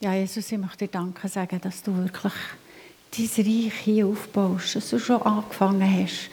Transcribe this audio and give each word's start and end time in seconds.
Ja, 0.00 0.14
Jesus, 0.14 0.52
ich 0.52 0.58
möchte 0.58 0.86
dir 0.86 0.92
Danke 0.92 1.26
sagen, 1.26 1.60
dass 1.60 1.82
du 1.82 1.92
wirklich 1.96 2.32
dein 3.16 3.46
Reich 3.46 3.72
hier 3.82 4.06
aufbaust, 4.06 4.76
dass 4.76 4.90
du 4.90 4.98
schon 5.00 5.20
angefangen 5.22 6.04
hast 6.04 6.30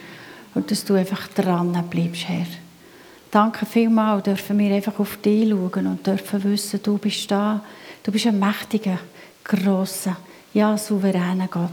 und 0.53 0.69
dass 0.69 0.85
du 0.85 0.93
einfach 0.93 1.27
dran 1.29 1.71
bleibst, 1.89 2.29
Herr. 2.29 2.45
Danke 3.31 3.65
vielmals, 3.65 4.21
dürfen 4.21 4.59
wir 4.59 4.75
einfach 4.75 4.99
auf 4.99 5.17
dich 5.17 5.49
schauen 5.49 5.87
und 5.87 6.05
dürfen 6.05 6.43
wissen, 6.43 6.79
du 6.83 6.99
bist 6.99 7.31
da. 7.31 7.59
Du 8.03 8.11
bist 8.11 8.27
ein 8.27 8.37
mächtiger, 8.37 8.99
grosser, 9.43 10.15
ja, 10.53 10.77
souveräner 10.77 11.47
Gott. 11.47 11.71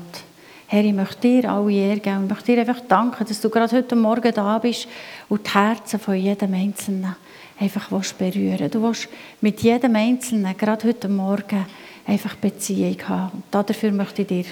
Herr, 0.69 0.85
ich 0.85 0.95
möchte 0.95 1.29
dir 1.29 1.51
alle 1.51 1.71
Ehre. 1.71 1.97
Ich 1.97 2.07
möchte 2.07 2.55
dir 2.55 2.61
einfach 2.61 2.81
danken, 2.89 3.27
dass 3.27 3.39
du 3.39 3.51
gerade 3.51 3.77
heute 3.77 3.97
Morgen 3.97 4.33
da 4.33 4.59
bist 4.59 4.89
und 5.29 5.47
die 5.47 5.51
Herzen 5.51 6.01
von 6.01 6.15
jedem 6.15 6.55
Einzelnen 6.55 7.17
einfach 7.63 7.89
berühren 8.19 8.71
Du 8.71 8.83
willst 8.83 9.09
mit 9.41 9.61
jedem 9.63 9.95
Einzelnen, 9.95 10.57
gerade 10.57 10.89
heute 10.89 11.09
Morgen, 11.09 11.65
einfach 12.07 12.35
Beziehung 12.35 12.97
haben. 13.09 13.43
Und 13.53 13.69
dafür 13.69 13.93
möchte 13.93 14.23
ich 14.23 14.29
dir 14.29 14.45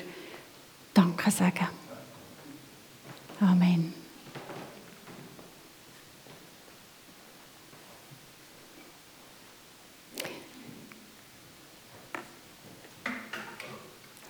Danke 0.95 1.31
sagen. 1.31 1.69
Amen. 3.41 3.95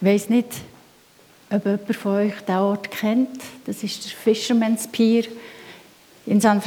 Ich 0.02 0.07
weiß 0.07 0.30
nicht, 0.30 0.49
ob 1.51 1.66
jemand 1.66 1.97
von 1.97 2.12
euch 2.12 2.35
diesen 2.41 2.57
Ort 2.57 2.91
kennt. 2.91 3.41
Das 3.66 3.83
ist 3.83 4.05
der 4.05 4.12
Fisherman's 4.12 4.88
Pier 4.88 5.24
in 6.30 6.41
San 6.41 6.62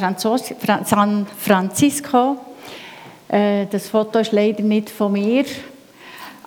Francisco. 1.38 2.38
Äh, 3.30 3.66
das 3.68 3.88
Foto 3.88 4.20
ist 4.20 4.34
leider 4.34 4.62
nicht 4.62 4.90
von 4.90 5.14
mir, 5.14 5.46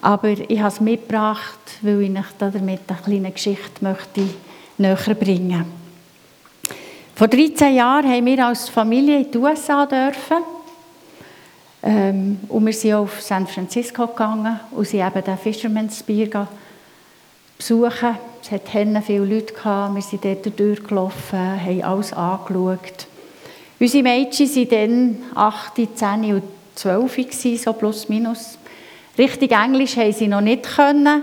aber 0.02 0.28
ich 0.28 0.60
habe 0.60 0.68
es 0.68 0.80
mitgebracht, 0.80 1.58
weil 1.80 2.02
ich 2.02 2.10
euch 2.10 2.26
damit 2.38 2.80
eine 2.86 2.98
kleine 3.02 3.30
Geschichte 3.30 3.82
möchte 3.82 4.22
näher 4.76 5.14
bringen 5.18 5.64
Vor 7.14 7.28
13 7.28 7.74
Jahren 7.74 8.06
haben 8.06 8.26
wir 8.26 8.46
als 8.46 8.68
Familie 8.68 9.20
in 9.20 9.30
die 9.30 9.38
USA 9.38 9.86
dürfen. 9.86 10.44
Ähm, 11.82 12.38
und 12.48 12.66
wir 12.66 12.72
sind 12.74 12.92
auf 12.92 13.22
San 13.22 13.46
Francisco 13.46 14.06
gegangen 14.08 14.60
und 14.72 14.86
sind 14.86 15.06
eben 15.06 15.24
den 15.24 15.38
Fisherman's 15.38 16.02
Pier 16.02 16.46
besuchen. 17.56 18.18
Es 18.42 18.50
hatten 18.50 19.02
viele 19.02 19.24
Leute, 19.24 19.54
gehabt. 19.54 19.94
wir 19.94 20.02
sind 20.02 20.22
dort 20.22 20.60
durchgelaufen, 20.60 21.64
haben 21.64 21.82
alles 21.82 22.12
angeschaut. 22.12 23.06
Unsere 23.78 24.02
Mädchen 24.02 24.48
waren 24.48 24.68
dann 24.70 25.16
8, 25.34 25.72
10 25.94 26.34
und 26.34 26.42
12, 26.74 27.62
so 27.62 27.72
plus 27.74 28.08
minus. 28.08 28.58
Richtig 29.18 29.52
Englisch 29.52 29.96
haben 29.96 30.12
sie 30.12 30.28
noch 30.28 30.40
nicht 30.40 30.62
können, 30.62 31.22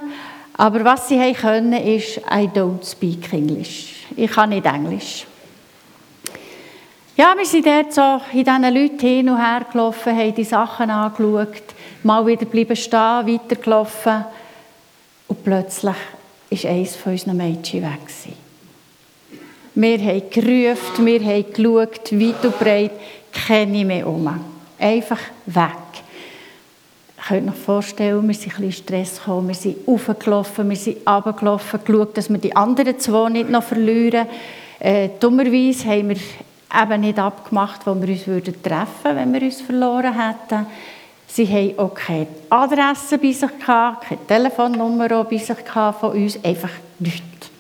aber 0.56 0.84
was 0.84 1.08
sie 1.08 1.34
können, 1.34 1.73
ist 1.73 2.18
«I 2.18 2.48
don't 2.54 2.88
speak 2.88 3.32
English». 3.34 4.06
Ich 4.16 4.32
kann 4.32 4.50
nicht 4.50 4.66
Englisch. 4.66 5.26
Ja, 7.16 7.34
wir 7.38 7.45
sind 7.45 7.66
dort 7.66 7.94
so 7.94 8.22
in 8.32 8.44
diesen 8.44 8.64
Leuten 8.64 9.00
hin 9.00 9.30
und 9.30 9.38
her 9.38 9.66
gelaufen, 9.72 10.17
haben 10.17 10.34
die 10.34 10.44
Sachen 10.44 10.90
angeschaut, 10.90 11.64
mal 12.04 12.26
wieder 12.26 12.45
bleiben 12.45 12.76
stehen, 12.76 13.28
weitergelaufen 13.28 14.26
und 15.28 15.44
plötzlich 15.44 15.95
ist 16.50 16.66
eines 16.66 16.95
von 16.95 17.12
unseren 17.12 17.38
Mädchen 17.38 17.84
weg. 17.84 18.42
Wir 19.76 19.98
haben 19.98 20.30
gerufen, 20.30 21.06
wir 21.06 21.24
haben 21.24 21.46
geschaut, 21.52 22.12
weit 22.12 22.46
und 22.46 22.60
breit, 22.60 22.92
keine 23.32 23.84
mehr 23.84 24.08
um. 24.08 24.30
Einfach 24.78 25.20
weg. 25.48 25.68
Ich 27.18 27.28
könnte 27.28 27.46
mir 27.46 27.54
vorstellen, 27.54 28.28
wir 28.28 28.36
sind 28.36 28.60
ein 28.60 28.72
Stress 28.72 29.18
gekommen, 29.18 29.48
wir 29.48 29.56
sind 29.56 29.78
aufgelaufen, 29.88 30.70
wir 30.70 30.76
sind 30.76 30.98
runtergelaufen, 31.08 31.80
geschaut, 31.83 32.17
dass 32.17 32.30
wir 32.30 32.38
die 32.38 32.56
anderen 32.56 33.00
zwei 33.00 33.30
nicht 33.30 33.50
noch 33.50 33.64
verlieren. 33.64 34.28
Äh, 34.80 35.10
dummerweise 35.20 35.88
haben 35.88 36.10
wir 36.10 36.17
eben 36.17 37.02
nicht 37.02 37.17
abgemacht, 37.17 37.88
wo 37.88 38.00
wir 38.00 38.10
uns 38.10 38.28
würden 38.28 38.62
treffen 38.62 38.88
würden, 39.04 39.17
wenn 39.17 39.33
wir 39.33 39.42
uns 39.42 39.62
verloren 39.62 40.14
hätten. 40.14 40.67
Sie 41.26 41.48
haben 41.48 41.80
auch 41.80 41.95
keine 41.95 42.28
Adresse 42.50 43.17
bei 43.17 43.32
sich 43.32 43.60
gehabt, 43.60 44.06
keine 44.08 44.28
Telefonnummer 44.28 45.23
bei 45.23 45.38
sich 45.38 45.66
gehabt 45.66 46.02
von 46.02 46.12
uns, 46.12 46.38
einfach 46.44 46.70
nichts. 47.00 47.52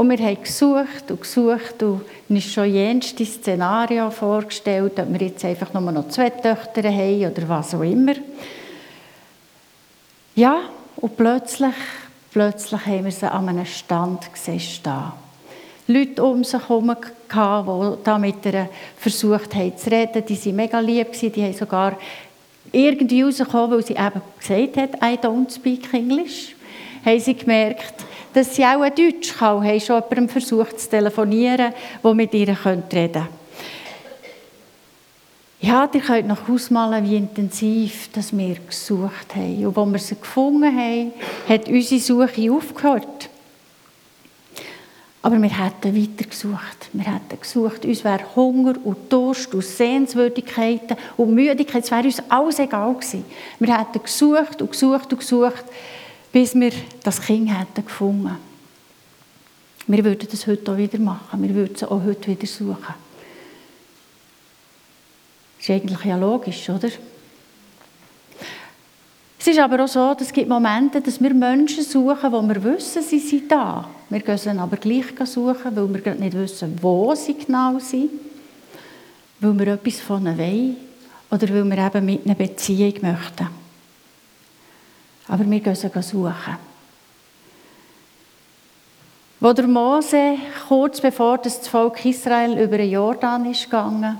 Und 0.00 0.08
wir 0.08 0.26
haben 0.26 0.42
gesucht 0.42 1.10
und 1.10 1.20
gesucht 1.20 1.82
und 1.82 2.00
uns 2.30 2.44
schon 2.44 2.72
jenste 2.72 3.22
Szenario 3.26 4.10
vorgestellt, 4.10 4.98
ob 4.98 5.12
wir 5.12 5.28
jetzt 5.28 5.44
einfach 5.44 5.74
nur 5.74 5.92
noch 5.92 6.08
zwei 6.08 6.30
Töchter 6.30 6.84
haben 6.84 7.26
oder 7.26 7.46
was 7.46 7.74
auch 7.74 7.82
immer. 7.82 8.14
Ja, 10.34 10.60
und 10.96 11.18
plötzlich, 11.18 11.74
plötzlich 12.32 12.86
haben 12.86 13.04
wir 13.04 13.12
sie 13.12 13.30
an 13.30 13.50
einem 13.50 13.66
Stand 13.66 14.32
gesehen 14.32 14.60
stehen. 14.60 15.12
Leute 15.86 16.24
um 16.24 16.44
sich 16.44 16.66
herum, 16.66 16.96
die 17.30 18.02
da 18.02 18.16
mit 18.16 18.46
ihr 18.46 18.70
versucht 18.96 19.54
haben 19.54 19.76
zu 19.76 19.90
reden, 19.90 20.24
die 20.26 20.46
waren 20.46 20.56
mega 20.56 20.80
lieb, 20.80 21.12
die 21.12 21.44
haben 21.44 21.52
sogar 21.52 21.98
irgendwie 22.72 23.20
rausgekommen, 23.20 23.72
weil 23.72 23.84
sie 23.84 23.96
eben 23.96 24.22
gesagt 24.38 24.76
hat, 24.78 24.94
I 25.02 25.18
don't 25.18 25.54
speak 25.54 25.92
English, 25.92 26.56
haben 27.04 27.20
sie 27.20 27.34
gemerkt, 27.34 28.06
dass 28.32 28.54
sie 28.54 28.64
auch 28.64 28.88
Deutsch 28.88 29.36
kann 29.38 29.64
haben 29.64 29.80
schon 29.80 29.96
jemandem 29.96 30.28
versucht 30.28 30.80
zu 30.80 30.90
telefonieren, 30.90 31.72
der 32.02 32.14
mit 32.14 32.34
ihr 32.34 32.48
reden 32.48 32.56
könnte. 32.62 33.28
Ja, 35.62 35.88
ihr 35.92 36.00
könnt 36.00 36.26
noch 36.26 36.48
ausmalen, 36.48 37.04
wie 37.04 37.16
intensiv 37.16 38.08
dass 38.12 38.36
wir 38.36 38.56
gesucht 38.66 39.34
haben. 39.34 39.66
Und 39.66 39.76
als 39.76 39.92
wir 39.92 39.98
sie 39.98 40.20
gefunden 40.20 40.74
haben, 40.74 41.12
hat 41.46 41.68
unsere 41.68 42.00
Suche 42.00 42.50
aufgehört. 42.50 43.28
Aber 45.22 45.36
wir 45.36 45.50
hätten 45.50 45.94
weiter 45.94 46.28
gesucht. 46.30 46.88
Wir 46.94 47.04
hätten 47.04 47.38
gesucht. 47.38 47.84
Uns 47.84 48.04
wäre 48.04 48.24
Hunger 48.34 48.74
und 48.82 49.12
Durst 49.12 49.52
und 49.52 49.62
Sehenswürdigkeiten 49.62 50.96
und 51.18 51.34
Müdigkeit, 51.34 51.84
es 51.84 51.90
wäre 51.90 52.04
uns 52.04 52.22
alles 52.30 52.58
egal 52.58 52.94
gewesen. 52.94 53.26
Wir 53.58 53.78
hätten 53.78 54.02
gesucht 54.02 54.62
und 54.62 54.72
gesucht 54.72 55.12
und 55.12 55.18
gesucht, 55.18 55.64
bis 56.32 56.54
wir 56.54 56.72
das 57.02 57.20
Kind 57.20 57.50
hätten 57.50 57.84
gefunden. 57.84 58.36
Wir 59.86 60.04
würden 60.04 60.28
das 60.30 60.46
heute 60.46 60.72
auch 60.72 60.76
wieder 60.76 60.98
machen. 60.98 61.42
Wir 61.42 61.54
würden 61.54 61.74
es 61.74 61.82
auch 61.82 62.02
heute 62.04 62.28
wieder 62.28 62.46
suchen. 62.46 62.94
Das 65.58 65.68
ist 65.68 65.70
eigentlich 65.70 66.04
ja 66.04 66.16
logisch, 66.16 66.68
oder? 66.70 66.88
Es 69.38 69.46
ist 69.46 69.58
aber 69.58 69.84
auch 69.84 69.88
so, 69.88 70.12
dass 70.12 70.26
es 70.28 70.32
gibt 70.32 70.48
Momente, 70.48 71.00
dass 71.00 71.20
wir 71.20 71.32
Menschen 71.32 71.82
suchen, 71.82 72.30
wo 72.30 72.42
wir 72.42 72.62
wissen, 72.62 73.02
sie 73.02 73.18
sind 73.18 73.50
da. 73.50 73.88
Wir 74.10 74.20
gehen 74.20 74.38
sie 74.38 74.50
aber 74.50 74.76
gleich 74.76 75.06
suchen, 75.24 75.76
weil 75.76 76.04
wir 76.04 76.14
nicht 76.14 76.36
wissen, 76.36 76.76
wo 76.80 77.14
sie 77.14 77.34
genau 77.34 77.78
sind, 77.78 78.10
weil 79.40 79.58
wir 79.58 79.66
etwas 79.68 80.00
von 80.00 80.26
ihnen 80.26 80.38
wollen 80.38 80.76
oder 81.30 81.48
weil 81.48 81.64
wir 81.64 81.86
eben 81.86 82.04
mit 82.04 82.26
einer 82.26 82.34
Beziehung 82.34 82.94
möchten. 83.00 83.59
Aber 85.30 85.48
wir 85.48 85.60
gehen 85.60 85.76
sie 85.76 85.88
suchen. 86.02 86.56
Wo 89.38 89.52
der 89.52 89.68
Mose, 89.68 90.38
kurz 90.66 91.00
bevor 91.00 91.38
das 91.38 91.68
Volk 91.68 92.04
Israel 92.04 92.58
über 92.58 92.78
den 92.78 92.90
Jordan 92.90 93.48
ist 93.48 93.64
gegangen, 93.64 94.18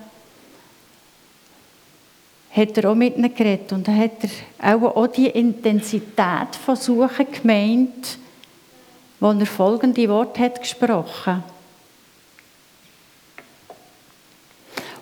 hat 2.57 2.79
er 2.79 2.91
auch 2.91 2.95
mit 2.95 3.17
ihnen 3.17 3.35
geredet 3.35 3.73
und 3.73 3.89
hat 3.89 4.13
er 4.61 4.77
auch, 4.77 4.97
auch 4.97 5.09
die 5.09 5.27
Intensität 5.27 6.55
von 6.65 6.77
Suchen 6.77 7.27
gemeint, 7.33 8.17
wo 9.19 9.33
er 9.33 9.47
folgende 9.47 10.09
Worte 10.09 10.45
hat 10.45 10.61
gesprochen. 10.61 11.43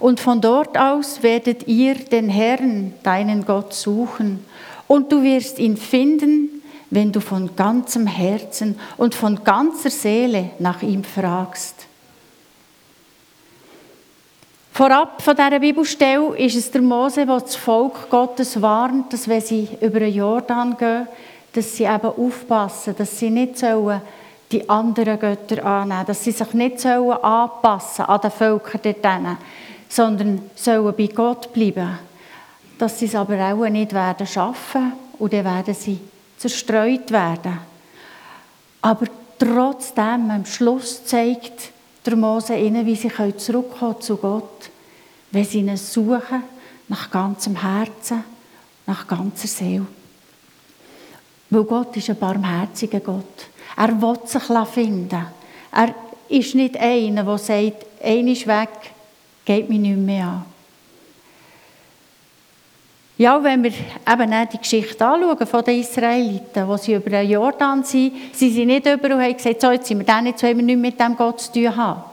Und 0.01 0.21
von 0.21 0.41
dort 0.41 0.79
aus 0.79 1.23
werdet 1.23 1.69
ihr 1.69 1.97
den 1.97 2.31
Herrn, 2.31 2.95
deinen 3.03 3.45
Gott, 3.45 3.75
suchen. 3.75 4.45
Und 4.89 5.13
du 5.13 5.23
wirst 5.23 5.59
ihn 5.59 5.77
finden, 5.77 6.63
wenn 6.91 7.13
du 7.13 7.21
von 7.21 7.55
ganzem 7.55 8.07
Herzen 8.07 8.79
und 8.97 9.15
von 9.15 9.45
ganzer 9.45 9.91
Seele 9.91 10.51
nach 10.59 10.83
ihm 10.83 11.05
fragst. 11.05 11.87
Vorab 14.73 15.21
von 15.23 15.35
dieser 15.35 15.59
Bibelstelle 15.59 16.37
ist 16.39 16.55
es 16.55 16.71
der 16.71 16.83
Mose, 16.83 17.27
der 17.27 17.41
das 17.41 17.57
Volk 17.57 18.09
Gottes 18.09 18.63
warnt, 18.63 19.13
dass 19.13 19.29
wenn 19.29 19.41
sie 19.41 19.69
über 19.81 19.99
den 19.99 20.15
Jordan 20.15 20.77
gehen, 20.77 21.09
dass 21.53 21.77
sie 21.77 21.85
eben 21.85 22.07
aufpassen, 22.07 22.95
dass 22.97 23.19
sie 23.19 23.31
nicht 23.31 23.59
sollen 23.59 24.01
die 24.53 24.69
anderen 24.69 25.19
Götter 25.19 25.65
annehmen, 25.65 26.07
dass 26.07 26.23
sie 26.23 26.31
sich 26.31 26.55
nicht 26.55 26.81
sollen 26.81 27.11
anpassen 27.11 28.05
an 28.05 28.21
den 28.21 28.31
Völkern 28.31 28.81
dort, 29.03 29.37
sondern 29.89 30.43
sollen 30.55 30.95
bei 30.97 31.09
Gott 31.09 31.53
bleiben. 31.53 31.99
Dass 32.79 32.99
sie 32.99 33.07
es 33.07 33.15
aber 33.15 33.39
auch 33.53 33.69
nicht 33.69 33.93
werden 33.93 34.27
schaffen 34.27 34.93
und 35.19 35.33
dann 35.33 35.45
werden 35.45 35.75
sie 35.75 36.01
zerstreut 36.37 37.11
werden. 37.11 37.59
Aber 38.81 39.07
trotzdem, 39.39 40.31
am 40.31 40.47
Schluss 40.47 41.05
zeigt 41.05 41.73
der 42.07 42.17
Mose 42.17 42.57
ihnen, 42.57 42.87
wie 42.87 42.95
sie 42.95 43.11
zurückkommen 43.37 44.01
zu 44.01 44.17
Gott, 44.17 44.71
wenn 45.31 45.45
sie 45.45 45.59
ihn 45.59 45.77
suchen, 45.77 46.43
nach 46.89 47.11
ganzem 47.11 47.57
Herzen, 47.57 48.25
nach 48.87 49.07
ganzer 49.07 49.49
Seele. 49.49 49.87
Weil 51.51 51.65
Gott 51.65 51.97
ist 51.97 52.11
ein 52.11 52.19
barmherziger 52.19 53.01
Gott. 53.01 53.49
Er 53.77 54.01
will 54.01 54.19
sich 54.25 54.43
finden. 54.73 55.27
Er 55.73 55.95
ist 56.29 56.55
nicht 56.55 56.77
einer, 56.77 57.25
der 57.25 57.39
sagt, 57.39 57.87
einer 58.03 58.33
ist 58.33 58.47
weg, 58.47 58.71
geht 59.45 59.69
mich 59.69 59.79
nicht 59.79 59.99
mehr 59.99 60.27
an. 60.27 60.45
Ja, 63.19 63.43
wenn 63.43 63.65
wir 63.65 63.73
eben 63.73 64.49
die 64.53 64.59
Geschichte 64.59 65.05
anschauen 65.05 65.45
von 65.45 65.65
den 65.65 65.81
Israeliten, 65.81 66.69
wo 66.69 66.77
sie 66.77 66.95
über 66.95 67.11
den 67.11 67.29
Jordan 67.29 67.83
sind, 67.83 68.13
sind 68.33 68.55
sie 68.55 68.65
nicht 68.65 68.87
über 68.87 69.13
und 69.13 69.21
haben 69.21 69.37
gesagt, 69.37 69.61
so, 69.61 69.73
jetzt 69.73 69.89
sind 69.89 69.99
wir 69.99 70.07
dann 70.07 70.23
nicht, 70.23 70.39
so 70.39 70.47
haben 70.47 70.59
wir 70.59 70.65
nichts 70.65 70.81
mit 70.81 71.01
dem 71.01 71.17
Gott 71.17 71.41
zu 71.41 71.53
tun 71.53 71.77
haben. 71.77 72.05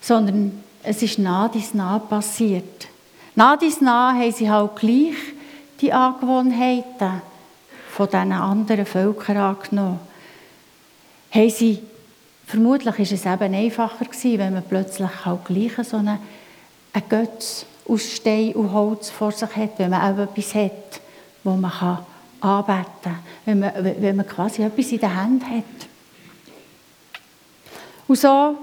Sondern 0.00 0.62
es 0.84 1.02
ist 1.02 1.18
nah 1.18 1.50
dies 1.52 1.74
nah 1.74 1.98
passiert. 1.98 2.86
Nah 3.34 3.56
dies 3.56 3.80
nah 3.80 4.14
haben 4.14 4.30
sie 4.30 4.48
halt 4.48 4.76
gleich 4.76 5.16
die 5.80 5.92
Angewohnheiten 5.92 7.20
von 7.90 8.06
diesen 8.06 8.32
anderen 8.32 8.86
Völkern 8.86 9.36
angenommen. 9.38 9.98
Haben 11.32 11.50
sie, 11.50 11.80
vermutlich 12.46 12.98
ist 13.00 13.12
es 13.12 13.26
eben 13.26 13.52
einfacher 13.52 14.04
gewesen, 14.04 14.38
wenn 14.38 14.54
man 14.54 14.62
plötzlich 14.62 15.24
halt 15.24 15.44
gleich 15.46 15.72
so 15.84 15.96
einen, 15.96 16.20
einen 16.92 17.08
Götz 17.08 17.66
aus 17.88 18.12
Stein 18.16 18.52
und 18.54 18.72
Holz 18.72 19.10
vor 19.10 19.32
sich 19.32 19.54
hat, 19.56 19.78
wenn 19.78 19.90
man 19.90 20.18
auch 20.18 20.22
etwas 20.22 20.54
hat, 20.54 21.00
wo 21.44 21.50
man 21.52 21.70
kann 21.70 22.04
anbeten 22.40 22.84
kann, 23.02 23.18
wenn 23.44 23.58
man, 23.58 23.72
wenn 24.00 24.16
man 24.16 24.26
quasi 24.26 24.62
etwas 24.62 24.92
in 24.92 25.00
der 25.00 25.14
Hand 25.14 25.44
hat. 25.44 25.64
Und 28.08 28.16
so 28.18 28.56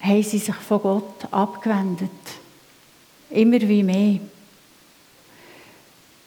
haben 0.00 0.22
sie 0.22 0.38
sich 0.38 0.54
von 0.54 0.82
Gott 0.82 1.32
abgewendet. 1.32 2.10
Immer 3.30 3.60
wie 3.60 3.82
mehr. 3.82 4.20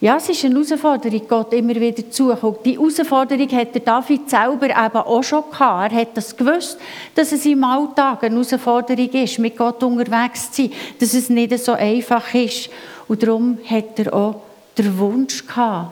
Ja, 0.01 0.17
es 0.17 0.29
ist 0.29 0.43
eine 0.43 0.55
Herausforderung, 0.55 1.21
Gott 1.27 1.53
immer 1.53 1.75
wieder 1.75 2.09
zu 2.09 2.35
suchen. 2.35 2.55
Die 2.65 2.73
Herausforderung 2.75 3.47
hat 3.51 3.75
der 3.75 3.81
David 3.83 4.27
selber 4.27 4.65
eben 4.65 4.95
auch 4.95 5.21
schon 5.21 5.43
gehabt. 5.51 5.93
Er 5.93 6.01
hat 6.01 6.17
das 6.17 6.35
gewusst, 6.35 6.79
dass 7.13 7.31
es 7.31 7.45
im 7.45 7.63
Alltag 7.63 8.23
eine 8.23 8.33
Herausforderung 8.33 9.09
ist, 9.09 9.37
mit 9.37 9.55
Gott 9.55 9.83
unterwegs 9.83 10.51
zu 10.51 10.63
sein, 10.63 10.71
dass 10.99 11.13
es 11.13 11.29
nicht 11.29 11.55
so 11.59 11.73
einfach 11.73 12.33
ist. 12.33 12.71
Und 13.07 13.21
darum 13.21 13.59
hat 13.63 13.99
er 13.99 14.11
auch 14.11 14.41
den 14.75 14.97
Wunsch 14.97 15.45
gehabt. 15.45 15.91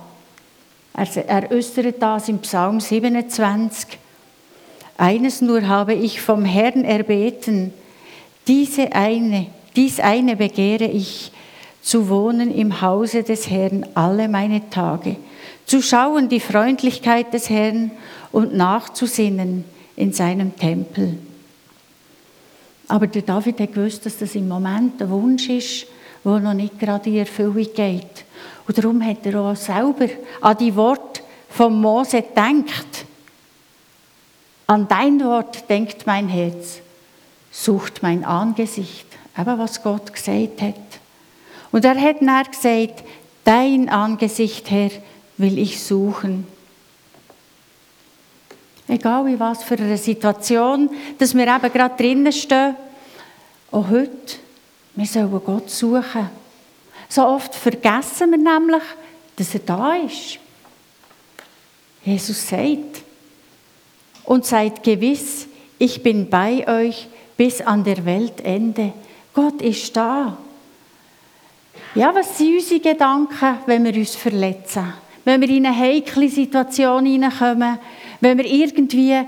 Er, 0.96 1.28
er 1.28 1.52
äußert 1.52 2.02
das 2.02 2.30
im 2.30 2.40
Psalm 2.40 2.80
27. 2.80 3.90
Eines 4.98 5.42
nur 5.42 5.68
habe 5.68 5.94
ich 5.94 6.20
vom 6.20 6.46
Herrn 6.46 6.84
erbeten, 6.84 7.76
diese 8.48 8.92
eine, 8.92 9.46
dies 9.76 10.00
eine 10.00 10.36
begehre 10.36 10.86
ich, 10.86 11.32
zu 11.82 12.10
wohnen 12.10 12.54
im 12.54 12.82
Hause 12.82 13.24
des 13.24 13.50
Herrn 13.50 13.86
alle 13.94 14.28
meine 14.28 14.70
Tage, 14.70 15.16
zu 15.66 15.82
schauen 15.82 16.30
die 16.30 16.40
Freundlichkeit 16.40 17.34
des 17.34 17.50
Herrn 17.50 17.92
und 18.32 18.56
nachzusinnen 18.56 19.66
in 19.96 20.14
seinem 20.14 20.56
Tempel. 20.56 21.18
Aber 22.88 23.06
der 23.06 23.22
David 23.22 23.60
hat 23.60 23.74
gewusst, 23.74 24.06
dass 24.06 24.18
das 24.18 24.36
im 24.36 24.48
Moment 24.48 25.02
ein 25.02 25.10
Wunsch 25.10 25.48
ist, 25.48 25.86
wo 26.24 26.40
noch 26.40 26.54
nicht 26.54 26.80
gerade 26.80 27.10
in 27.10 27.18
Erfüllung 27.18 27.68
geht. 27.74 28.26
Und 28.68 28.78
darum 28.78 29.04
hat 29.06 29.26
er 29.26 29.40
auch 29.40 29.56
selber 29.56 30.08
an 30.42 30.58
die 30.58 30.76
Worte 30.76 31.22
von 31.50 31.80
Mose 31.80 32.22
gedacht. 32.22 33.06
An 34.68 34.88
dein 34.88 35.24
Wort 35.24 35.70
denkt 35.70 36.06
mein 36.06 36.28
Herz, 36.30 36.80
sucht 37.52 38.04
mein 38.04 38.24
Angesicht. 38.24 39.06
Aber 39.36 39.58
was 39.58 39.82
Gott 39.82 40.14
gesagt 40.14 40.62
hat. 40.62 40.76
Und 41.72 41.86
er 41.86 42.00
hat 42.00 42.22
dann 42.22 42.44
gesagt, 42.46 43.04
dein 43.44 43.90
Angesicht, 43.90 44.70
Herr, 44.72 44.92
will 45.38 45.58
ich 45.58 45.82
suchen. 45.82 46.48
Egal 48.88 49.28
in 49.28 49.40
was 49.40 49.64
für 49.64 49.76
einer 49.76 49.98
Situation, 49.98 50.90
dass 51.18 51.36
wir 51.36 51.48
eben 51.48 51.74
gerade 51.74 51.96
drinnen 51.96 52.34
stehen, 52.34 52.76
auch 53.72 53.88
heute, 53.90 54.38
wir 54.96 55.06
sollen 55.06 55.42
Gott 55.46 55.70
suchen. 55.70 56.30
So 57.08 57.26
oft 57.26 57.54
vergessen 57.54 58.32
wir 58.32 58.38
nämlich, 58.38 58.84
dass 59.36 59.54
er 59.54 59.60
da 59.60 59.96
ist. 59.96 60.40
Jesus 62.04 62.50
sagt, 62.50 63.04
und 64.26 64.46
seid 64.46 64.84
gewiss, 64.84 65.48
ich 65.78 66.04
bin 66.04 66.30
bei 66.30 66.68
euch 66.68 67.08
bis 67.36 67.62
an 67.62 67.84
der 67.84 68.06
Weltende. 68.06 68.94
Gott 69.34 69.62
ist 69.62 69.96
da. 69.96 70.38
Ja, 71.96 72.14
was 72.14 72.38
sind 72.38 72.56
unsere 72.56 72.80
Gedanken, 72.80 73.58
wenn 73.66 73.84
wir 73.84 73.96
uns 73.96 74.16
verletzen? 74.16 74.94
Wenn 75.26 75.42
wir 75.42 75.50
in 75.50 75.66
eine 75.66 75.76
heikle 75.76 76.30
Situation 76.30 77.06
hineinkommen? 77.06 77.80
Wenn 78.22 78.38
wir 78.38 78.46
irgendwie 78.46 79.20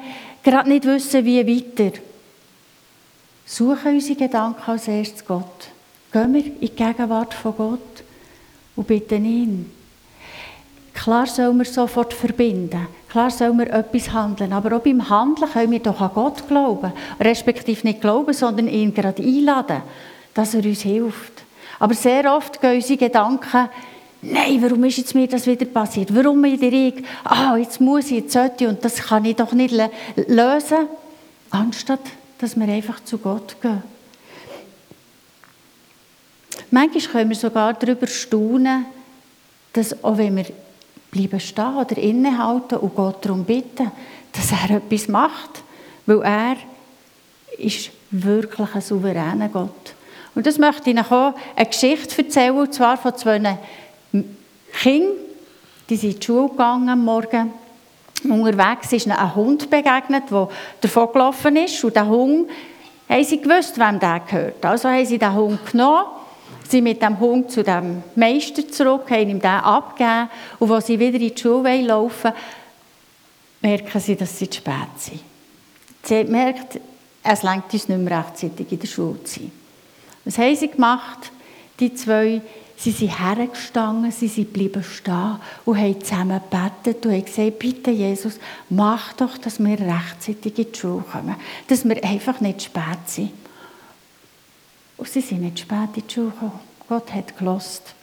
gerade 0.43 0.69
nicht 0.69 0.85
wissen, 0.85 1.25
wie 1.25 1.45
weiter? 1.45 1.97
Suchen 3.45 3.95
unsere 3.95 4.19
Gedanken 4.19 4.71
als 4.71 4.87
erstes 4.87 5.25
Gott. 5.25 5.69
Gehen 6.11 6.33
wir 6.33 6.45
in 6.45 6.59
die 6.59 6.69
Gegenwart 6.69 7.33
von 7.33 7.55
Gott 7.55 8.03
und 8.75 8.87
bitten 8.87 9.25
ihn. 9.25 9.71
Klar 10.93 11.25
soll 11.25 11.53
man 11.53 11.65
sofort 11.65 12.13
verbinden. 12.13 12.87
Klar 13.09 13.31
soll 13.31 13.53
man 13.53 13.67
etwas 13.67 14.13
handeln. 14.13 14.53
Aber 14.53 14.77
auch 14.77 14.81
beim 14.81 15.09
Handeln 15.09 15.49
können 15.49 15.71
wir 15.71 15.79
doch 15.79 15.99
an 15.99 16.11
Gott 16.13 16.47
glauben. 16.47 16.93
Respektive 17.19 17.87
nicht 17.87 18.01
glauben, 18.01 18.33
sondern 18.33 18.67
ihn 18.67 18.93
gerade 18.93 19.23
einladen, 19.23 19.81
dass 20.35 20.53
er 20.53 20.63
uns 20.63 20.81
hilft. 20.81 21.43
Aber 21.81 21.95
sehr 21.95 22.31
oft 22.31 22.61
gehen 22.61 22.75
unsere 22.75 22.95
Gedanken, 22.95 23.67
nein, 24.21 24.61
warum 24.61 24.83
ist 24.83 24.99
jetzt 24.99 25.15
mir 25.15 25.27
das 25.27 25.47
wieder 25.47 25.65
passiert? 25.65 26.15
Warum 26.15 26.43
wieder 26.43 26.71
ich? 26.71 27.03
Ah, 27.23 27.57
jetzt 27.57 27.81
muss 27.81 28.05
ich, 28.05 28.17
jetzt 28.17 28.33
sollte 28.33 28.65
ich 28.65 28.69
und 28.69 28.85
das 28.85 28.97
kann 28.97 29.25
ich 29.25 29.35
doch 29.35 29.51
nicht 29.51 29.73
lösen. 30.15 30.87
Anstatt, 31.49 32.01
dass 32.37 32.55
wir 32.55 32.67
einfach 32.67 33.03
zu 33.03 33.17
Gott 33.17 33.59
gehen. 33.59 33.81
Manchmal 36.69 37.03
können 37.11 37.29
wir 37.31 37.35
sogar 37.35 37.73
darüber 37.73 38.05
staunen, 38.05 38.85
dass 39.73 40.03
auch 40.03 40.19
wenn 40.19 40.35
wir 40.35 40.45
bleiben 41.09 41.39
stehen 41.39 41.77
oder 41.77 41.97
innehalten 41.97 42.77
und 42.77 42.95
Gott 42.95 43.25
darum 43.25 43.43
bitten, 43.43 43.91
dass 44.33 44.51
er 44.51 44.77
etwas 44.77 45.07
macht, 45.07 45.63
weil 46.05 46.21
er 46.21 46.57
ist 47.57 47.89
wirklich 48.11 48.75
ein 48.75 48.81
souveräner 48.81 49.49
Gott. 49.49 49.95
Und 50.33 50.47
das 50.47 50.57
möchte 50.57 50.89
ich 50.89 50.95
Ihnen 50.95 51.05
eine 51.09 51.65
Geschichte 51.65 52.23
erzählen, 52.23 52.57
und 52.57 52.73
zwar 52.73 52.97
von 52.97 53.15
zwei 53.15 53.57
Kindern, 54.73 55.11
die 55.89 55.95
sind 55.97 56.13
in 56.13 56.19
die 56.19 56.25
Schule 56.25 56.49
gegangen 56.49 56.89
am 56.89 57.03
Morgen. 57.03 57.53
Unterwegs 58.23 58.93
ist 58.93 59.07
ihnen 59.07 59.17
ein 59.17 59.35
Hund 59.35 59.69
begegnet, 59.69 60.23
der 60.29 60.47
davon 60.79 61.11
gelaufen 61.11 61.55
ist. 61.55 61.83
Und 61.83 61.95
der 61.95 62.07
Hund, 62.07 62.49
haben 63.11 63.23
sie 63.25 63.41
gewusst, 63.41 63.77
wem 63.77 63.99
der 63.99 64.21
gehört. 64.21 64.65
Also 64.65 64.87
haben 64.87 65.05
sie 65.05 65.17
den 65.17 65.33
Hund 65.33 65.59
genommen, 65.69 66.05
sind 66.67 66.83
mit 66.83 67.01
dem 67.01 67.19
Hund 67.19 67.51
zu 67.51 67.63
dem 67.63 68.03
Meister 68.15 68.65
zurück, 68.69 69.09
haben 69.09 69.29
ihm 69.29 69.39
den 69.39 69.51
abgegeben. 69.51 70.29
Und 70.59 70.71
als 70.71 70.87
sie 70.87 70.97
wieder 70.97 71.19
in 71.19 71.33
die 71.33 71.41
Schule 71.41 71.81
laufen 71.81 72.31
merken 73.61 73.99
sie, 73.99 74.15
dass 74.15 74.39
sie 74.39 74.49
zu 74.49 74.59
spät 74.59 74.73
sind. 74.97 75.19
Sie 76.03 76.23
gemerkt, 76.23 76.79
es 77.21 77.43
längt 77.43 77.71
uns 77.71 77.87
nicht 77.87 78.01
mehr 78.01 78.25
rechtzeitig 78.25 78.71
in 78.71 78.79
der 78.79 78.87
Schule 78.87 79.23
zu 79.23 79.39
sein. 79.39 79.51
Was 80.25 80.37
haben 80.37 80.55
sie 80.55 80.69
gemacht? 80.69 81.31
Die 81.79 81.93
zwei, 81.93 82.41
sie 82.77 82.91
sind 82.91 83.19
hergestanden, 83.19 84.11
sie 84.11 84.27
sind 84.27 84.53
geblieben 84.53 84.83
stehen 84.83 85.37
und 85.65 85.77
haben 85.77 86.01
zusammen 86.01 86.41
gebetet 86.49 87.05
und 87.05 87.11
haben 87.11 87.25
gesagt, 87.25 87.59
bitte 87.59 87.91
Jesus, 87.91 88.39
mach 88.69 89.13
doch, 89.13 89.37
dass 89.37 89.59
wir 89.59 89.79
rechtzeitig 89.79 90.57
in 90.57 90.71
die 90.71 90.79
Schule 90.79 91.03
kommen, 91.11 91.35
dass 91.67 91.87
wir 91.87 92.03
einfach 92.03 92.39
nicht 92.39 92.63
spät 92.63 92.99
sind. 93.07 93.31
Und 94.97 95.07
sie 95.07 95.21
sind 95.21 95.41
nicht 95.41 95.59
spät 95.59 95.89
in 95.95 96.03
die 96.07 96.13
Schule 96.13 96.29
gekommen. 96.29 96.59
Gott 96.87 97.13
hat 97.13 97.37
gelost. 97.37 97.95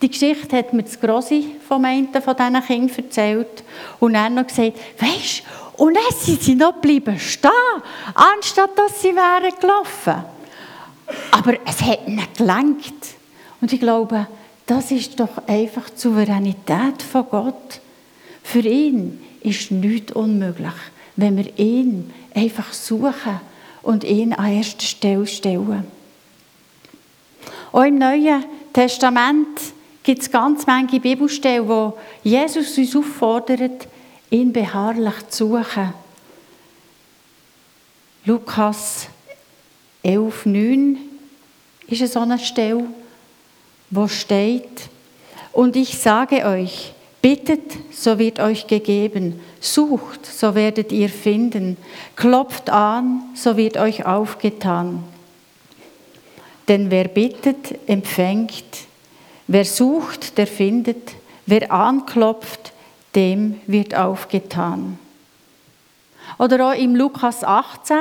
Die 0.00 0.10
Geschichte 0.10 0.56
hat 0.56 0.72
mir 0.72 0.82
das 0.82 1.00
Grosse 1.00 1.42
vom 1.66 1.84
einen 1.84 2.12
von 2.12 2.36
diesen 2.36 2.62
Kindern 2.62 3.04
erzählt 3.04 3.64
und 4.00 4.14
dann 4.14 4.34
noch 4.34 4.46
gesagt, 4.46 4.78
weisst 4.98 5.42
und 5.76 5.94
dann 5.94 6.18
sind 6.18 6.42
sie 6.42 6.54
noch 6.54 6.74
geblieben 6.74 7.18
stehen, 7.18 7.50
anstatt 8.14 8.78
dass 8.78 9.00
sie 9.00 9.14
wären 9.14 9.52
gelaufen. 9.60 10.24
Aber 11.42 11.58
es 11.66 11.82
hat 11.82 12.06
nicht 12.06 12.36
gelangt. 12.38 12.94
Und 13.60 13.72
ich 13.72 13.80
glaube, 13.80 14.28
das 14.64 14.92
ist 14.92 15.18
doch 15.18 15.48
einfach 15.48 15.90
die 15.90 15.98
Souveränität 15.98 17.02
von 17.02 17.26
Gott. 17.28 17.80
Für 18.44 18.60
ihn 18.60 19.20
ist 19.40 19.72
nichts 19.72 20.12
unmöglich, 20.12 20.72
wenn 21.16 21.36
wir 21.36 21.58
ihn 21.58 22.12
einfach 22.32 22.72
suchen 22.72 23.40
und 23.82 24.04
ihn 24.04 24.34
an 24.34 24.52
erste 24.52 24.86
Stelle 24.86 25.26
stellen. 25.26 25.84
Auch 27.72 27.82
im 27.82 27.98
Neuen 27.98 28.44
Testament 28.72 29.58
gibt 30.04 30.22
es 30.22 30.30
ganz 30.30 30.64
viele 30.64 31.00
Bibelstellen, 31.00 31.68
wo 31.68 31.98
Jesus 32.22 32.78
uns 32.78 32.94
auffordert, 32.94 33.88
ihn 34.30 34.52
beharrlich 34.52 35.28
zu 35.30 35.48
suchen. 35.48 35.92
Lukas 38.26 39.08
11,9 40.04 41.11
ist 42.00 42.14
so 42.14 42.20
eine 42.20 42.38
Stelle, 42.38 42.84
wo 43.90 44.08
steht, 44.08 44.88
Und 45.52 45.76
ich 45.76 45.98
sage 45.98 46.46
euch, 46.46 46.92
bittet, 47.20 47.72
so 47.92 48.18
wird 48.18 48.40
euch 48.40 48.66
gegeben, 48.66 49.40
sucht, 49.60 50.26
so 50.26 50.54
werdet 50.54 50.90
ihr 50.92 51.08
finden, 51.08 51.76
klopft 52.16 52.70
an, 52.70 53.22
so 53.34 53.56
wird 53.56 53.76
euch 53.76 54.06
aufgetan. 54.06 55.04
Denn 56.68 56.90
wer 56.90 57.04
bittet, 57.08 57.78
empfängt, 57.86 58.64
wer 59.46 59.64
sucht, 59.64 60.38
der 60.38 60.46
findet, 60.46 61.12
wer 61.46 61.70
anklopft, 61.70 62.72
dem 63.14 63.60
wird 63.66 63.94
aufgetan. 63.94 64.98
Oder 66.38 66.70
auch 66.70 66.74
im 66.74 66.96
Lukas 66.96 67.44
18 67.44 67.96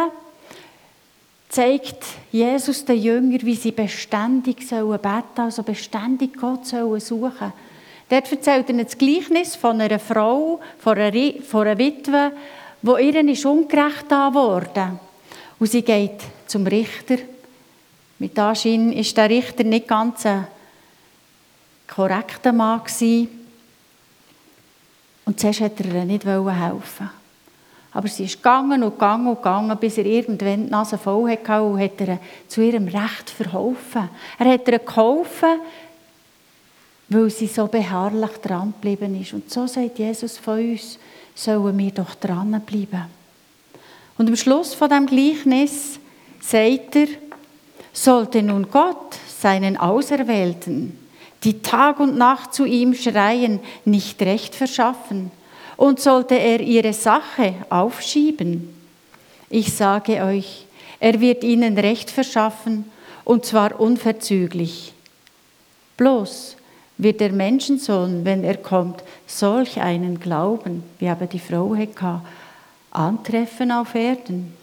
zeigt 1.52 2.06
Jesus 2.32 2.86
den 2.86 3.02
Jüngern, 3.02 3.42
wie 3.46 3.56
sie 3.56 3.74
beständig 3.74 4.68
sollen 4.68 5.00
beten, 5.02 5.42
also 5.42 5.64
beständig 5.64 6.38
Gott 6.38 6.66
sollen 6.66 7.00
suchen. 7.00 7.52
Dort 8.10 8.32
erzählt 8.32 8.70
er 8.70 8.84
das 8.84 8.98
Gleichnis 8.98 9.56
von 9.56 9.80
einer 9.80 10.00
Frau, 10.00 10.60
von 10.80 10.98
einer, 10.98 11.34
von 11.44 11.68
einer 11.68 11.78
Witwe, 11.78 12.32
wo 12.82 12.98
ihr 12.98 13.16
ist 13.30 13.46
ungerecht 13.46 14.10
wurde. 14.10 15.00
Und 15.60 15.68
sie 15.68 15.82
geht 15.82 16.20
zum 16.48 16.66
Richter. 16.66 17.18
Mit 18.18 18.38
Anschein 18.40 18.94
ist 18.94 19.16
der 19.16 19.30
Richter 19.30 19.64
nicht 19.64 19.88
ganz 19.88 20.26
ein 20.26 20.48
korrekter 21.88 22.54
Mann 22.54 22.84
gewesen. 22.84 23.28
Und 25.26 25.40
zuerst 25.40 25.62
wollte 25.62 25.84
er 25.84 25.96
ihr 25.96 26.06
nicht 26.06 26.26
helfen. 26.26 27.21
Aber 27.94 28.08
sie 28.08 28.24
ist 28.24 28.38
gegangen 28.38 28.84
und 28.84 28.94
gegangen 28.94 29.28
und 29.28 29.38
gegangen, 29.38 29.78
bis 29.78 29.98
er 29.98 30.06
irgendwann 30.06 30.66
die 30.66 30.72
Nase 30.72 30.98
voll 30.98 31.30
hatte 31.30 31.62
und 31.62 31.80
hat 31.80 32.00
ihr 32.00 32.20
zu 32.48 32.62
ihrem 32.62 32.88
Recht 32.88 33.30
verholfen. 33.30 34.10
Er 34.40 34.54
hat 34.54 34.68
ihr 34.68 34.80
geholfen, 34.80 35.60
weil 37.10 37.30
sie 37.30 37.48
so 37.48 37.68
beharrlich 37.68 38.32
dran 38.42 38.74
geblieben 38.74 39.20
ist. 39.20 39.34
Und 39.34 39.52
so 39.52 39.68
sagt 39.68 40.00
Jesus 40.00 40.38
von 40.38 40.60
uns, 40.60 40.98
sollen 41.36 41.78
wir 41.78 41.92
doch 41.92 42.16
dranbleiben. 42.16 43.06
Und 44.18 44.30
am 44.30 44.36
Schluss 44.36 44.74
von 44.74 44.90
dem 44.90 45.06
Gleichnis 45.08 46.00
sagt 46.40 46.96
er, 46.96 47.08
sollte 47.92 48.42
nun 48.42 48.70
Gott 48.72 49.18
seinen 49.40 49.76
Auserwählten, 49.76 50.98
die 51.44 51.62
Tag 51.62 52.00
und 52.00 52.18
Nacht 52.18 52.54
zu 52.54 52.66
ihm 52.66 52.94
schreien, 52.94 53.60
nicht 53.84 54.22
Recht 54.22 54.56
verschaffen, 54.56 55.32
und 55.78 56.00
sollte 56.00 56.36
er 56.36 56.60
ihre 56.60 56.94
Sache 56.94 57.56
aufschieben? 57.70 58.70
Ich 59.50 59.74
sage 59.74 60.24
euch, 60.24 60.66
er 61.00 61.20
wird 61.20 61.44
ihnen 61.44 61.78
Recht 61.78 62.10
verschaffen, 62.10 62.86
und 63.24 63.46
zwar 63.46 63.80
unverzüglich. 63.80 64.94
Bloß 65.98 66.58
wird 66.98 67.20
der 67.20 67.32
Menschensohn, 67.32 68.24
wenn 68.26 68.44
er 68.44 68.58
kommt, 68.58 69.04
solch 69.26 69.80
einen 69.82 70.20
Glauben, 70.20 70.84
wie 71.00 71.08
aber 71.08 71.26
die 71.26 71.40
Frau 71.40 71.76
hatte, 71.76 72.22
antreffen 72.92 73.72
auf 73.72 73.96
Erden. 73.96 74.54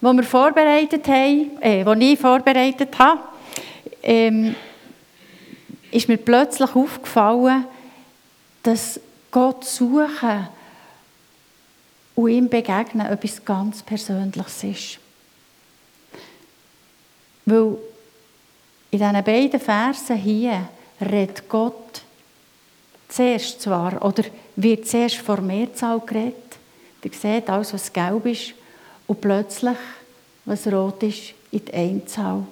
Wo 0.00 0.12
wir 0.12 0.24
vorbereitet 0.24 1.08
haben, 1.08 1.60
äh, 1.60 1.84
wo 1.84 1.92
ich 1.92 2.18
vorbereitet 2.18 2.96
habe, 2.98 3.20
ähm, 4.02 4.54
ist 5.90 6.08
mir 6.08 6.18
plötzlich 6.18 6.74
aufgefallen, 6.74 7.64
dass 8.66 8.98
Gott 9.30 9.64
suchen 9.64 10.48
und 12.16 12.28
ihm 12.28 12.48
begegnen 12.48 13.06
etwas 13.06 13.44
ganz 13.44 13.80
Persönliches 13.82 14.64
ist. 14.64 14.98
Weil 17.44 17.76
in 18.90 18.98
diesen 18.98 19.24
beiden 19.24 19.60
Versen 19.60 20.16
hier 20.16 20.68
redet 21.00 21.48
Gott 21.48 22.02
zuerst 23.08 23.60
zwar, 23.62 24.04
oder 24.04 24.24
wird 24.56 24.88
zuerst 24.88 25.18
vor 25.18 25.40
Mehrzahl 25.40 26.00
geredet. 26.00 26.34
Ihr 27.04 27.12
seht 27.12 27.48
alles, 27.48 27.72
was 27.72 27.92
gelb 27.92 28.26
ist, 28.26 28.54
und 29.06 29.20
plötzlich, 29.20 29.76
was 30.44 30.66
rot 30.66 31.04
ist, 31.04 31.34
in 31.52 31.64
die 31.64 31.72
Einzahl. 31.72 32.44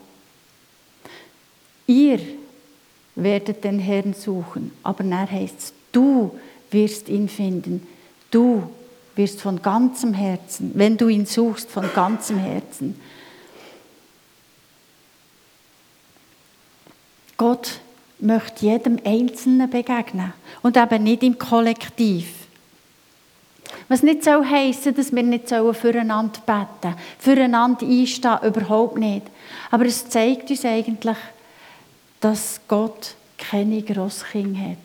Ihr 1.88 2.20
werdet 3.16 3.64
den 3.64 3.80
Herrn 3.80 4.14
suchen, 4.14 4.70
aber 4.84 5.02
dann 5.02 5.28
heißt 5.28 5.58
es, 5.58 5.72
Du 5.94 6.38
wirst 6.70 7.08
ihn 7.08 7.28
finden. 7.28 7.86
Du 8.30 8.68
wirst 9.14 9.40
von 9.40 9.62
ganzem 9.62 10.12
Herzen, 10.12 10.72
wenn 10.74 10.96
du 10.96 11.08
ihn 11.08 11.24
suchst, 11.24 11.70
von 11.70 11.88
ganzem 11.94 12.36
Herzen. 12.38 13.00
Gott 17.36 17.80
möchte 18.18 18.66
jedem 18.66 18.98
Einzelnen 19.04 19.70
begegnen 19.70 20.32
und 20.62 20.76
eben 20.76 21.04
nicht 21.04 21.22
im 21.22 21.38
Kollektiv. 21.38 22.28
Was 23.88 24.02
nicht 24.02 24.24
so 24.24 24.44
heißen, 24.44 24.94
dass 24.94 25.12
wir 25.12 25.22
nicht 25.22 25.48
füreinander 25.48 26.40
beten, 26.44 26.96
füreinander 27.18 27.86
einstehen, 27.86 28.38
überhaupt 28.42 28.98
nicht. 28.98 29.26
Aber 29.70 29.84
es 29.84 30.08
zeigt 30.08 30.50
uns 30.50 30.64
eigentlich, 30.64 31.16
dass 32.20 32.60
Gott 32.66 33.14
keine 33.36 33.82
Grosskinder 33.82 34.70
hat. 34.70 34.83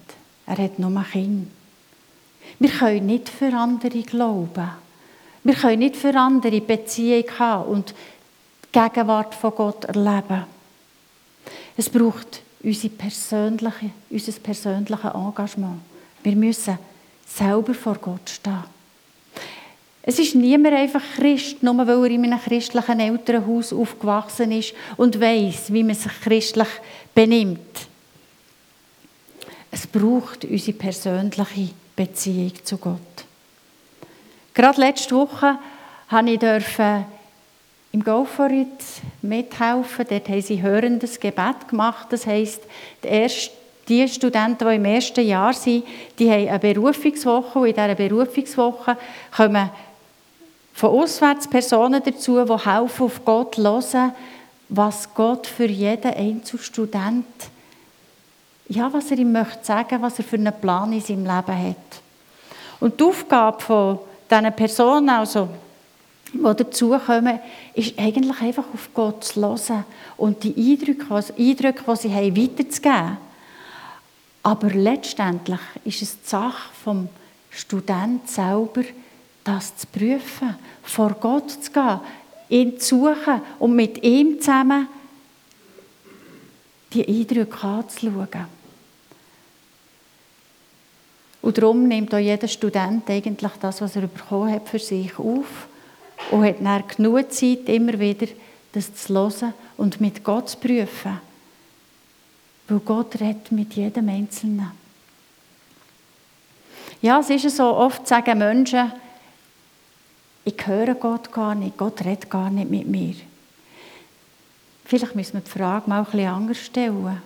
Er 0.50 0.58
hat 0.58 0.79
nur 0.79 1.06
Kinder. 1.12 1.46
Wir 2.58 2.70
können 2.72 3.06
nicht 3.06 3.29
für 3.29 3.53
andere 3.53 4.01
glauben. 4.01 4.70
Wir 5.44 5.53
können 5.53 5.79
nicht 5.79 5.96
für 5.96 6.15
andere 6.15 6.60
Beziehung 6.60 7.25
haben 7.38 7.70
und 7.70 7.94
die 8.65 8.79
Gegenwart 8.79 9.36
von 9.36 9.53
Gott 9.53 9.86
erleben. 9.86 10.46
Es 11.77 11.88
braucht 11.88 12.41
unser 12.63 12.89
persönliche, 12.89 13.91
unser 14.10 14.32
persönliches 14.39 15.13
Engagement. 15.13 15.82
Wir 16.24 16.36
müssen 16.36 16.79
selber 17.27 17.75
vor 17.75 18.00
Gott 18.01 18.27
stehen. 18.27 18.63
Es 20.01 20.18
ist 20.18 20.34
niemand 20.34 20.74
einfach 20.74 21.03
Christ, 21.15 21.62
nur 21.62 21.77
weil 21.77 21.89
er 21.89 22.15
in 22.15 22.25
einem 22.25 22.41
christlichen 22.41 23.00
Elternhaus 23.00 23.72
aufgewachsen 23.72 24.51
ist 24.53 24.74
und 24.98 25.22
weiß, 25.22 25.72
wie 25.72 25.84
man 25.84 25.96
sich 25.96 26.20
christlich 26.22 26.70
benimmt. 27.13 27.88
Es 29.71 29.85
braucht 29.85 30.45
unsere 30.45 30.77
persönliche 30.77 31.69
Beziehung 31.95 32.53
zu 32.63 32.77
Gott. 32.77 32.99
Gerade 34.53 34.81
letzte 34.81 35.15
Woche 35.15 35.57
durfte 36.09 36.57
ich 36.57 37.05
im 37.91 38.03
Go 38.03 38.25
for 38.25 38.49
It 38.49 38.67
mithelfen. 39.21 40.05
Dort 40.09 40.29
haben 40.29 40.41
sie 40.41 40.61
hörendes 40.61 41.19
Gebet 41.19 41.67
gemacht. 41.67 42.07
Das 42.09 42.25
heisst, 42.27 42.61
die 43.89 44.07
Studenten, 44.07 44.67
die 44.67 44.75
im 44.75 44.85
ersten 44.85 45.25
Jahr 45.25 45.53
sind, 45.53 45.83
die 46.17 46.29
haben 46.29 46.47
eine 46.47 46.59
Berufungswoche 46.59 47.59
und 47.59 47.67
in 47.67 47.73
dieser 47.73 47.95
Berufungswoche 47.95 48.97
kommen 49.35 49.69
von 50.73 50.89
auswärts 50.91 51.47
Personen 51.47 52.01
dazu, 52.03 52.43
die 52.45 52.69
helfen, 52.69 53.03
auf 53.03 53.25
Gott 53.25 53.55
zu 53.55 53.63
hören, 53.63 54.13
was 54.69 55.13
Gott 55.13 55.47
für 55.47 55.65
jeden 55.65 56.13
Einzelstudent 56.13 57.25
ja, 58.69 58.93
was 58.93 59.09
er 59.11 59.17
ihm 59.17 59.31
möchte 59.31 59.65
sagen, 59.65 60.01
was 60.01 60.19
er 60.19 60.23
für 60.23 60.35
einen 60.35 60.53
Plan 60.53 60.93
in 60.93 61.01
seinem 61.01 61.25
Leben 61.25 61.69
hat. 61.69 62.01
Und 62.79 62.99
die 62.99 63.03
Aufgabe 63.03 63.59
von 63.61 63.99
diesen 64.29 64.53
Personen, 64.53 65.09
also, 65.09 65.49
die 66.31 66.39
dazukommen, 66.39 67.39
ist 67.73 67.97
eigentlich 67.97 68.39
einfach 68.41 68.65
auf 68.71 68.89
Gott 68.93 69.23
zu 69.23 69.41
hören 69.41 69.83
und 70.17 70.43
die 70.43 70.55
Eindrücke, 70.55 71.23
die, 71.35 71.49
Eindrücke, 71.49 71.83
die 71.88 71.95
sie 71.97 72.13
haben, 72.13 72.38
weiterzugeben. 72.38 73.17
Aber 74.43 74.69
letztendlich 74.69 75.59
ist 75.83 76.01
es 76.03 76.21
die 76.21 76.29
Sache 76.29 76.71
vom 76.83 77.09
Student 77.49 78.29
selber, 78.29 78.83
das 79.43 79.75
zu 79.75 79.88
prüfen, 79.88 80.55
vor 80.83 81.15
Gott 81.19 81.49
zu 81.49 81.71
gehen, 81.71 81.99
ihn 82.49 82.79
zu 82.79 82.97
suchen 82.99 83.41
und 83.57 83.75
mit 83.75 84.03
ihm 84.03 84.39
zusammen 84.39 84.88
die 86.93 87.07
Eindrücke 87.07 87.67
anzuschauen. 87.67 88.59
Und 91.41 91.58
darum 91.58 91.88
nimmt 91.88 92.13
auch 92.13 92.19
jeder 92.19 92.48
Student 92.48 93.10
eigentlich 93.10 93.51
das, 93.62 93.81
was 93.81 93.96
er 93.96 94.08
bekommen 94.08 94.51
hat, 94.51 94.67
für 94.67 94.79
sich 94.79 95.17
auf 95.17 95.67
und 96.31 96.43
hat 96.43 96.58
dann 96.62 96.84
genug 96.88 97.31
Zeit, 97.31 97.69
immer 97.69 97.98
wieder 98.00 98.27
das 98.74 98.93
zu 98.93 99.13
hören 99.13 99.53
und 99.77 100.01
mit 100.01 100.24
Gott 100.24 100.50
zu 100.50 100.58
prüfen. 100.58 101.19
Weil 102.67 102.79
Gott 102.79 103.19
redet 103.19 103.51
mit 103.51 103.74
jedem 103.74 104.10
Einzelnen. 104.10 104.72
Ja, 107.01 107.19
es 107.19 107.29
ist 107.29 107.55
so, 107.55 107.63
oft 107.63 108.08
sagen 108.08 108.38
Menschen, 108.38 108.91
ich 110.43 110.67
höre 110.67 110.96
Gott 110.96 111.31
gar 111.31 111.55
nicht, 111.55 111.77
Gott 111.77 112.03
redet 112.03 112.29
gar 112.29 112.50
nicht 112.50 112.69
mit 112.69 112.88
mir. 112.88 113.15
Vielleicht 114.86 115.15
müssen 115.15 115.34
wir 115.34 115.41
die 115.41 115.50
Frage 115.50 115.89
mal 115.89 116.00
ein 116.00 116.05
bisschen 116.05 116.27
anders 116.27 116.58
stellen. 116.58 117.22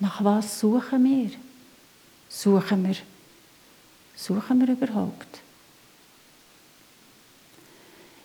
Nach 0.00 0.24
was 0.24 0.58
suchen 0.60 1.04
wir? 1.04 1.30
Suchen 2.34 2.84
wir? 2.84 2.96
Suchen 4.16 4.60
wir 4.60 4.74
überhaupt? 4.74 5.38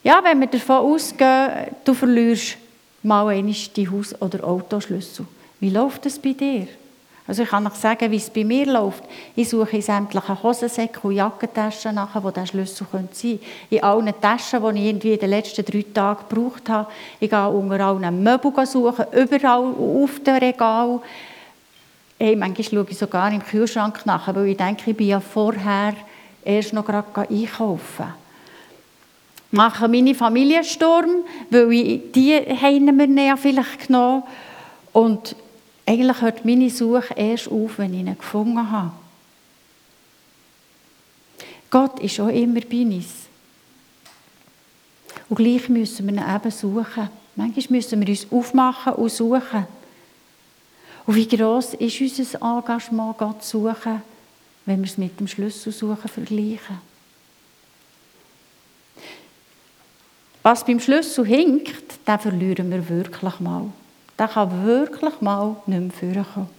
Ja, 0.04 0.20
wenn 0.24 0.40
wir 0.40 0.48
davon 0.48 0.78
ausgehen, 0.78 1.76
du 1.86 1.94
verlierst 1.94 2.58
mal 3.04 3.28
einmal 3.28 3.54
die 3.54 3.88
Haus- 3.88 4.20
oder 4.20 4.44
Autoschlüssel, 4.44 5.28
Wie 5.60 5.70
läuft 5.70 6.08
es 6.08 6.18
bei 6.18 6.34
dir? 6.34 6.68
Also 7.28 7.44
ich 7.44 7.50
kann 7.50 7.68
euch 7.68 7.76
sagen, 7.76 8.10
wie 8.10 8.16
es 8.16 8.32
bei 8.32 8.44
mir 8.44 8.66
läuft. 8.66 9.04
Ich 9.36 9.50
suche 9.50 9.76
in 9.76 9.84
sämtlichen 9.84 10.42
Hosensäcken 10.42 11.02
und 11.04 11.16
Jackentaschen 11.16 11.94
nach, 11.94 12.24
wo 12.24 12.32
der 12.32 12.48
Schlüssel 12.48 12.88
sein 12.92 13.08
könnte. 13.12 13.40
In 13.70 13.84
allen 13.84 14.14
Taschen, 14.20 14.74
die 14.74 14.80
ich 14.80 14.86
irgendwie 14.88 15.14
in 15.14 15.20
den 15.20 15.30
letzten 15.30 15.64
drei 15.64 15.86
Tagen 15.94 16.24
gebraucht 16.28 16.68
habe. 16.68 16.90
Ich 17.20 17.30
gehe 17.30 17.48
unter 17.48 17.80
allen 17.80 18.24
Möbeln 18.24 18.66
suchen, 18.66 19.06
überall 19.12 19.64
auf 19.64 20.20
dem 20.26 20.36
Regal. 20.38 21.00
Hey, 22.22 22.36
manchmal 22.36 22.66
schaue 22.66 22.86
ich 22.90 22.98
sogar 22.98 23.32
im 23.32 23.42
Kühlschrank 23.42 24.06
nach, 24.06 24.36
weil 24.36 24.48
ich 24.48 24.58
denke, 24.58 24.92
ich 24.92 24.98
bin 24.98 25.08
ja 25.08 25.22
vorher 25.22 25.96
erst 26.44 26.74
noch 26.74 26.86
gerade 26.86 27.30
einkaufen. 27.30 28.14
Ich 29.50 29.58
mache 29.58 29.88
meine 29.88 30.14
Familiensturm, 30.14 31.24
weil 31.50 31.72
ich, 31.72 32.12
die 32.12 32.36
haben 32.36 33.16
wir 33.16 33.24
ja 33.24 33.38
vielleicht 33.38 33.88
genommen. 33.88 34.24
Und 34.92 35.34
eigentlich 35.86 36.22
hört 36.22 36.44
meine 36.44 36.70
Suche 36.70 37.14
erst 37.16 37.50
auf, 37.50 37.78
wenn 37.78 37.94
ich 37.94 38.02
ihn 38.02 38.18
gefunden 38.18 38.70
habe. 38.70 38.92
Gott 41.70 42.02
ist 42.02 42.20
auch 42.20 42.28
immer 42.28 42.60
bei 42.60 42.82
uns. 42.82 43.30
Und 45.30 45.38
gleich 45.38 45.70
müssen 45.70 46.06
wir 46.06 46.16
ihn 46.16 46.36
eben 46.36 46.52
suchen. 46.52 47.10
Manchmal 47.38 47.78
müssen 47.78 48.02
wir 48.02 48.10
uns 48.10 48.28
aufmachen 48.30 48.94
und 48.94 49.10
suchen. 49.10 49.68
Und 51.10 51.16
wie 51.16 51.28
gross 51.28 51.74
ist 51.74 52.00
unser 52.02 52.40
Engagement, 52.40 53.18
Gott 53.18 53.44
zu 53.44 53.62
suchen, 53.62 54.04
wenn 54.68 54.78
wir 54.78 54.86
es 54.86 54.96
mit 54.96 55.20
dem 55.20 55.28
Schlüsselsuchen 55.28 56.08
vergleichen? 56.08 56.78
Was 60.44 60.64
beim 60.64 60.80
Schlüssel 60.80 61.26
hinkt, 61.26 62.08
den 62.08 62.20
verlieren 62.20 62.70
wir 62.70 62.88
wirklich 62.88 63.40
mal 63.40 63.66
der 64.20 64.28
kann 64.28 64.66
wirklich 64.66 65.22
mal 65.22 65.56
nicht 65.66 66.04
mehr 66.04 66.24
vorkommen. 66.24 66.50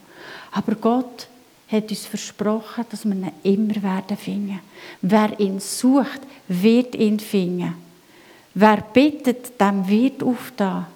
Aber 0.50 0.74
Gott 0.74 1.28
hat 1.70 1.90
uns 1.90 2.06
versprochen, 2.06 2.86
dass 2.90 3.04
wir 3.04 3.14
ihn 3.14 3.30
immer 3.42 3.82
werden 3.82 4.16
finden. 4.16 4.60
Wer 5.02 5.38
ihn 5.38 5.60
sucht, 5.60 6.20
wird 6.48 6.94
ihn 6.96 7.20
finden. 7.20 7.74
Wer 8.54 8.78
bittet, 8.78 9.60
dem 9.60 9.86
wird 9.86 10.24
aufda. 10.24 10.88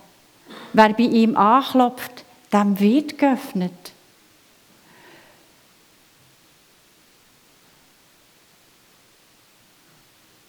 Wer 0.73 0.89
bei 0.89 1.05
ihm 1.05 1.37
anklopft, 1.37 2.24
dem 2.53 2.79
wird 2.79 3.19
geöffnet. 3.19 3.93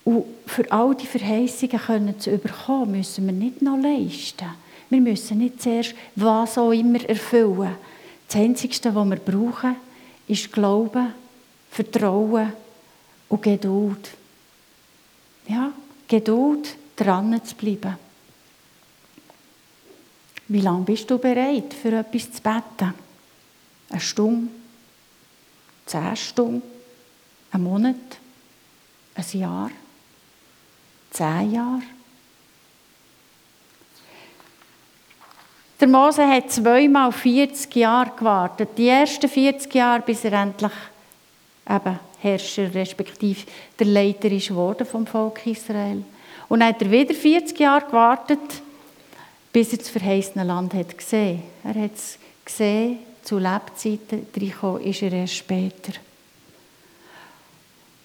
Und 0.04 0.26
für 0.46 0.72
all 0.72 0.96
die 0.96 1.08
Verheißungen 1.08 2.20
zu 2.20 2.32
überkommen, 2.32 2.98
müssen 2.98 3.26
wir 3.26 3.34
nicht 3.34 3.62
noch 3.62 3.78
leisten. 3.78 4.50
Wir 4.90 5.02
müssen 5.02 5.40
nicht 5.40 5.62
zuerst 5.62 5.96
was 6.16 6.58
auch 6.58 6.72
immer 6.72 7.04
erfüllen. 7.10 7.76
Das 8.28 8.38
Einzige, 8.38 8.96
was 8.96 9.10
wir 9.10 9.16
brauchen, 9.18 9.76
ist 10.28 10.52
Glauben, 10.52 11.14
Vertrauen 11.72 12.54
und 13.30 13.42
Geduld. 13.42 14.12
Ja, 15.48 15.72
Geduld, 16.08 16.76
dran 16.96 17.40
zu 17.44 17.56
bleiben. 17.56 18.05
Wie 20.48 20.62
lange 20.62 20.84
bist 20.84 21.10
du 21.10 21.18
bereit, 21.18 21.74
für 21.74 21.98
etwas 21.98 22.32
zu 22.32 22.42
beten? 22.42 22.94
Eine 23.90 24.00
Stunde? 24.00 24.50
Zehn 25.86 26.16
Stunden? 26.16 26.62
Ein 27.52 27.64
Monat? 27.64 27.96
Ein 29.16 29.40
Jahr? 29.40 29.72
Zehn 31.12 31.52
Jahre? 31.52 31.82
Der 35.80 35.88
Mose 35.88 36.28
hat 36.28 36.52
zweimal 36.52 37.12
40 37.12 37.76
Jahre 37.76 38.12
gewartet. 38.18 38.70
Die 38.78 38.88
ersten 38.88 39.28
40 39.28 39.74
Jahre, 39.74 40.02
bis 40.02 40.24
er 40.24 40.34
endlich 40.34 40.72
eben 41.70 42.00
Herrscher, 42.20 42.74
respektive 42.74 43.46
der 43.78 43.88
Leiter 43.88 44.32
ist 44.32 44.48
geworden 44.48 44.86
vom 44.86 45.06
Volk 45.06 45.46
Israel. 45.46 46.04
Und 46.48 46.60
dann 46.62 46.70
hat 46.70 46.82
er 46.82 46.92
wieder 46.92 47.14
40 47.14 47.60
Jahre 47.60 47.86
gewartet, 47.86 48.40
bis 49.56 49.72
er 49.72 49.78
das 49.78 49.88
verheißene 49.88 50.44
Land 50.44 50.74
hat 50.74 50.98
gesehen. 50.98 51.42
Er 51.64 51.82
hat 51.82 51.96
es 51.96 52.20
gesehen, 52.44 53.00
zu 53.24 53.40
Lebzeiten 53.40 54.28
reinkommen 54.36 54.82
ist 54.82 55.02
er 55.02 55.14
erst 55.14 55.36
später. 55.36 55.94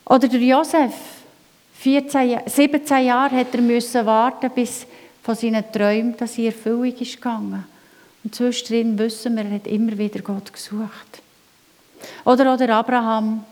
Oder 0.04 0.28
der 0.28 0.38
Josef, 0.38 0.94
14, 1.74 2.42
17 2.46 3.04
Jahre 3.04 3.34
hat 3.34 3.52
er 3.52 3.62
müssen 3.62 4.06
warten, 4.06 4.48
bis 4.54 4.86
von 5.24 5.34
seinen 5.34 5.64
Träumen, 5.72 6.16
dass 6.16 6.38
in 6.38 6.46
Erfüllung 6.46 6.84
ist 6.84 7.16
gegangen. 7.16 7.64
Und 8.22 8.32
zwischendrin 8.32 8.96
wissen 8.96 9.34
wir, 9.34 9.44
er 9.44 9.54
hat 9.56 9.66
immer 9.66 9.98
wieder 9.98 10.20
Gott 10.20 10.52
gesucht. 10.52 11.20
Oder, 12.24 12.54
oder 12.54 12.76
Abraham, 12.76 13.44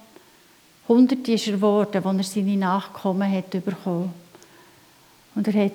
hundert 0.87 1.27
ist 1.27 1.49
er 1.49 1.55
geworden, 1.55 2.01
als 2.05 2.17
er 2.17 2.23
seine 2.23 2.57
Nachkommen 2.59 3.29
hat 3.29 3.51
bekommen. 3.51 4.15
Und 5.35 5.49
er 5.49 5.65
hat 5.65 5.73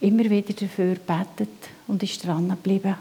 immer 0.00 0.24
wieder 0.24 0.52
dafür 0.52 0.94
gebetet 0.94 1.48
und 1.86 2.02
ist 2.02 2.24
dran 2.24 2.48
geblieben. 2.48 2.94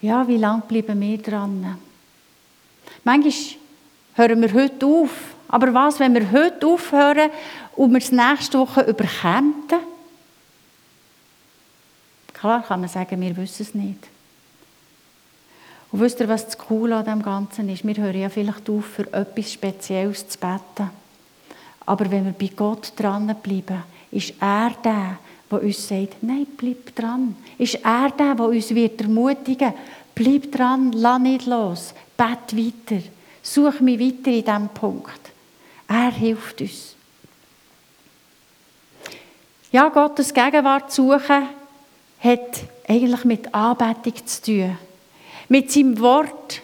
Ja, 0.00 0.26
wie 0.26 0.36
lange 0.36 0.62
bleiben 0.62 1.00
wir 1.00 1.18
dran? 1.18 1.78
Manchmal 3.04 3.34
hören 4.14 4.42
wir 4.42 4.52
heute 4.52 4.86
auf 4.86 5.32
aber 5.52 5.74
was, 5.74 6.00
wenn 6.00 6.14
wir 6.14 6.32
heute 6.32 6.66
aufhören 6.66 7.30
und 7.76 7.90
wir 7.90 7.98
es 7.98 8.10
nächste 8.10 8.58
Woche 8.58 8.80
überkämen? 8.80 9.52
Klar 12.32 12.62
kann 12.62 12.80
man 12.80 12.88
sagen, 12.88 13.20
wir 13.20 13.36
wissen 13.36 13.62
es 13.62 13.74
nicht. 13.74 14.08
Und 15.90 16.00
wisst 16.00 16.20
ihr, 16.20 16.28
was 16.28 16.46
das 16.46 16.56
Coole 16.56 16.96
an 16.96 17.04
dem 17.04 17.22
Ganzen 17.22 17.68
ist? 17.68 17.86
Wir 17.86 17.94
hören 17.98 18.18
ja 18.18 18.30
vielleicht 18.30 18.70
auf, 18.70 18.86
für 18.86 19.12
etwas 19.12 19.52
Spezielles 19.52 20.26
zu 20.26 20.38
beten. 20.38 20.90
Aber 21.86 22.10
wenn 22.10 22.24
wir 22.24 22.32
bei 22.32 22.50
Gott 22.54 22.92
dranbleiben, 22.96 23.82
ist 24.10 24.34
er 24.40 24.72
der, 24.84 25.18
der 25.50 25.62
uns 25.62 25.88
sagt, 25.88 26.22
nein, 26.22 26.46
bleib 26.56 26.94
dran. 26.94 27.36
Ist 27.58 27.78
er 27.82 28.10
der, 28.10 28.34
der 28.34 28.46
uns 28.46 28.74
wird 28.74 29.00
ermutigen 29.00 29.72
bleib 30.14 30.52
dran, 30.52 30.92
lass 30.92 31.20
nicht 31.20 31.46
los, 31.46 31.94
bet 32.16 32.56
weiter, 32.56 33.02
such 33.42 33.80
mich 33.80 33.98
weiter 33.98 34.30
in 34.30 34.44
diesem 34.44 34.68
Punkt. 34.68 35.20
Er 35.88 36.10
hilft 36.10 36.60
uns. 36.60 36.94
Ja, 39.70 39.88
Gottes 39.88 40.32
Gegenwart 40.32 40.92
suchen, 40.92 41.48
hat 42.20 42.60
eigentlich 42.86 43.24
mit 43.24 43.54
Anbetung 43.54 44.26
zu 44.26 44.42
tun. 44.42 44.78
Mit 45.48 45.72
seinem 45.72 45.98
Wort, 45.98 46.60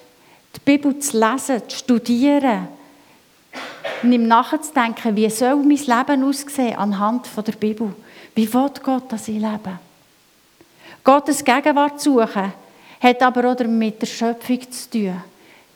die 0.54 0.60
Bibel 0.64 0.98
zu 0.98 1.18
lesen, 1.18 1.62
zu 1.68 1.78
studieren, 1.78 2.68
und 4.02 4.12
ihm 4.12 4.26
nachzudenken, 4.26 5.16
wie 5.16 5.30
soll 5.30 5.56
mein 5.56 5.76
Leben 5.76 6.24
aussehen 6.24 6.76
anhand 6.76 7.28
der 7.36 7.52
Bibel. 7.52 7.94
Wie 8.34 8.52
will 8.52 8.70
Gott, 8.82 9.10
dass 9.12 9.28
ich 9.28 9.40
lebe? 9.40 9.78
Gottes 11.02 11.44
Gegenwart 11.44 12.00
suchen, 12.00 12.52
hat 13.00 13.22
aber 13.22 13.52
auch 13.52 13.64
mit 13.64 14.00
der 14.00 14.06
Schöpfung 14.06 14.70
zu 14.70 14.90
tun. 14.90 15.22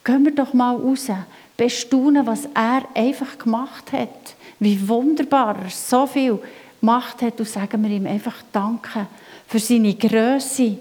Gehen 0.04 0.24
wir 0.24 0.34
doch 0.34 0.52
mal 0.52 0.76
raus 0.76 1.08
bestaunen, 1.56 2.26
was 2.26 2.46
er 2.54 2.82
einfach 2.94 3.38
gemacht 3.38 3.92
hat. 3.92 4.34
Wie 4.58 4.88
wunderbar 4.88 5.56
er 5.62 5.70
so 5.70 6.06
viel 6.06 6.38
gemacht 6.80 7.22
hat 7.22 7.38
und 7.38 7.48
sagen 7.48 7.82
wir 7.82 7.90
ihm 7.90 8.06
einfach 8.06 8.36
Danke 8.52 9.06
für 9.46 9.58
seine 9.58 9.94
Größe. 9.94 10.76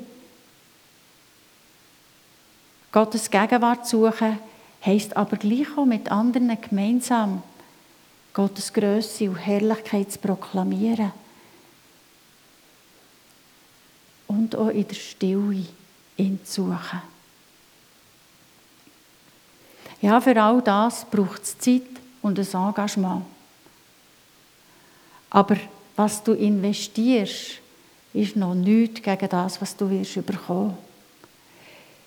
Gottes 2.92 3.30
Gegenwart 3.30 3.88
suchen 3.88 4.40
heisst 4.86 5.16
aber 5.16 5.38
gleich 5.38 5.78
auch 5.78 5.86
mit 5.86 6.12
anderen 6.12 6.60
gemeinsam 6.60 7.44
Gottes 8.34 8.72
Größe 8.72 9.30
und 9.30 9.36
Herrlichkeit 9.36 10.12
zu 10.12 10.20
proklamieren. 10.20 11.12
Und 14.28 14.56
auch 14.56 14.70
in 14.70 14.88
der 14.88 14.96
Stille 14.96 15.66
ihn 16.18 16.40
zu 16.44 16.68
suchen. 16.68 17.02
Ja, 20.02 20.20
für 20.20 20.42
all 20.42 20.62
das 20.62 21.06
braucht 21.06 21.44
es 21.44 21.60
Zeit 21.60 21.84
und 22.22 22.40
ein 22.40 22.48
Engagement. 22.48 23.24
Aber 25.30 25.58
was 25.96 26.24
du 26.24 26.34
investierst, 26.34 27.60
ist 28.14 28.36
noch 28.36 28.56
nichts 28.56 29.02
gegen 29.02 29.30
das, 29.30 29.62
was 29.62 29.76
du 29.76 29.90
wirst 29.90 30.26
bekommen. 30.26 30.78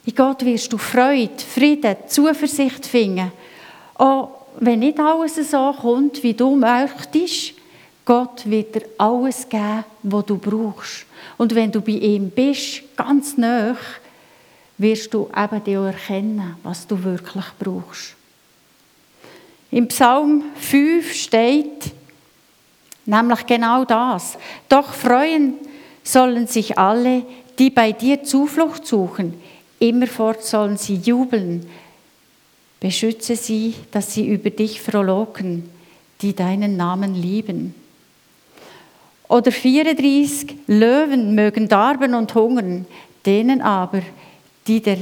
In 0.06 0.14
Gott 0.14 0.44
wirst 0.44 0.72
du 0.72 0.78
Freude, 0.78 1.32
Frieden, 1.38 1.96
Zuversicht 2.06 2.86
finden. 2.86 3.32
Auch 3.94 4.30
wenn 4.60 4.80
nicht 4.80 5.00
alles 5.00 5.36
so 5.50 5.72
kommt, 5.72 6.22
wie 6.22 6.34
du 6.34 6.56
möchtest, 6.56 7.54
Gott 8.04 8.42
wird 8.44 8.74
dir 8.74 8.82
alles 8.98 9.48
geben, 9.48 9.84
was 10.02 10.26
du 10.26 10.36
brauchst. 10.36 11.06
Und 11.38 11.54
wenn 11.54 11.72
du 11.72 11.80
bei 11.80 11.92
ihm 11.92 12.30
bist, 12.30 12.82
ganz 12.96 13.36
nah, 13.38 13.76
wirst 14.76 15.14
du 15.14 15.30
eben 15.34 15.64
dir 15.64 15.80
erkennen, 15.80 16.56
was 16.62 16.86
du 16.86 17.02
wirklich 17.02 17.46
brauchst. 17.58 18.14
Im 19.70 19.88
Psalm 19.88 20.44
5 20.60 21.12
steht, 21.14 21.92
Nämlich 23.06 23.46
genau 23.46 23.84
das. 23.84 24.38
Doch 24.68 24.92
freuen 24.92 25.54
sollen 26.02 26.46
sich 26.46 26.78
alle, 26.78 27.22
die 27.58 27.70
bei 27.70 27.92
dir 27.92 28.22
Zuflucht 28.24 28.86
suchen. 28.86 29.40
Immerfort 29.78 30.42
sollen 30.42 30.76
sie 30.76 30.96
jubeln. 30.96 31.66
Beschütze 32.80 33.36
sie, 33.36 33.74
dass 33.90 34.12
sie 34.14 34.28
über 34.28 34.50
dich 34.50 34.80
frohlocken, 34.80 35.68
die 36.20 36.34
deinen 36.34 36.76
Namen 36.76 37.14
lieben. 37.14 37.74
Oder 39.28 39.52
34, 39.52 40.56
Löwen 40.66 41.34
mögen 41.34 41.68
darben 41.68 42.14
und 42.14 42.34
hungern, 42.34 42.86
denen 43.24 43.62
aber, 43.62 44.02
die, 44.66 44.80
der, 44.80 44.98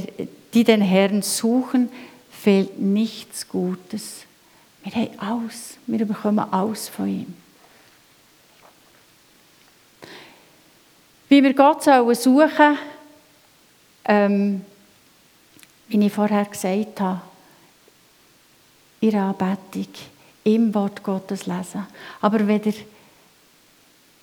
die 0.53 0.63
den 0.63 0.81
Herrn 0.81 1.21
suchen, 1.21 1.89
fehlt 2.31 2.79
nichts 2.79 3.47
Gutes. 3.47 4.25
Wir 4.83 4.93
haben 4.93 5.09
alles, 5.17 5.77
wir 5.87 6.05
bekommen 6.05 6.39
alles 6.39 6.89
von 6.89 7.07
ihm. 7.07 7.33
Wie 11.29 11.41
wir 11.41 11.53
Gott 11.53 11.83
sollen 11.83 12.15
suchen, 12.15 12.77
ähm, 14.05 14.61
wie 15.87 16.05
ich 16.05 16.13
vorher 16.13 16.45
gesagt 16.45 16.99
habe, 16.99 17.21
der 19.01 19.21
Anbetung, 19.21 19.87
im 20.43 20.73
Wort 20.73 21.03
Gottes 21.03 21.45
lesen. 21.45 21.87
Aber 22.21 22.45
wenn 22.47 22.63
ihr 22.63 22.73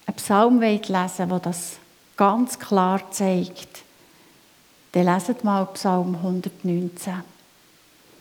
einen 0.06 0.16
Psalm 0.16 0.60
lesen 0.60 1.30
wollt, 1.30 1.30
der 1.30 1.38
das 1.38 1.78
ganz 2.16 2.58
klar 2.58 3.10
zeigt, 3.10 3.82
dann 4.92 5.04
leset 5.04 5.44
mal 5.44 5.66
Psalm 5.66 6.16
119. 6.16 7.22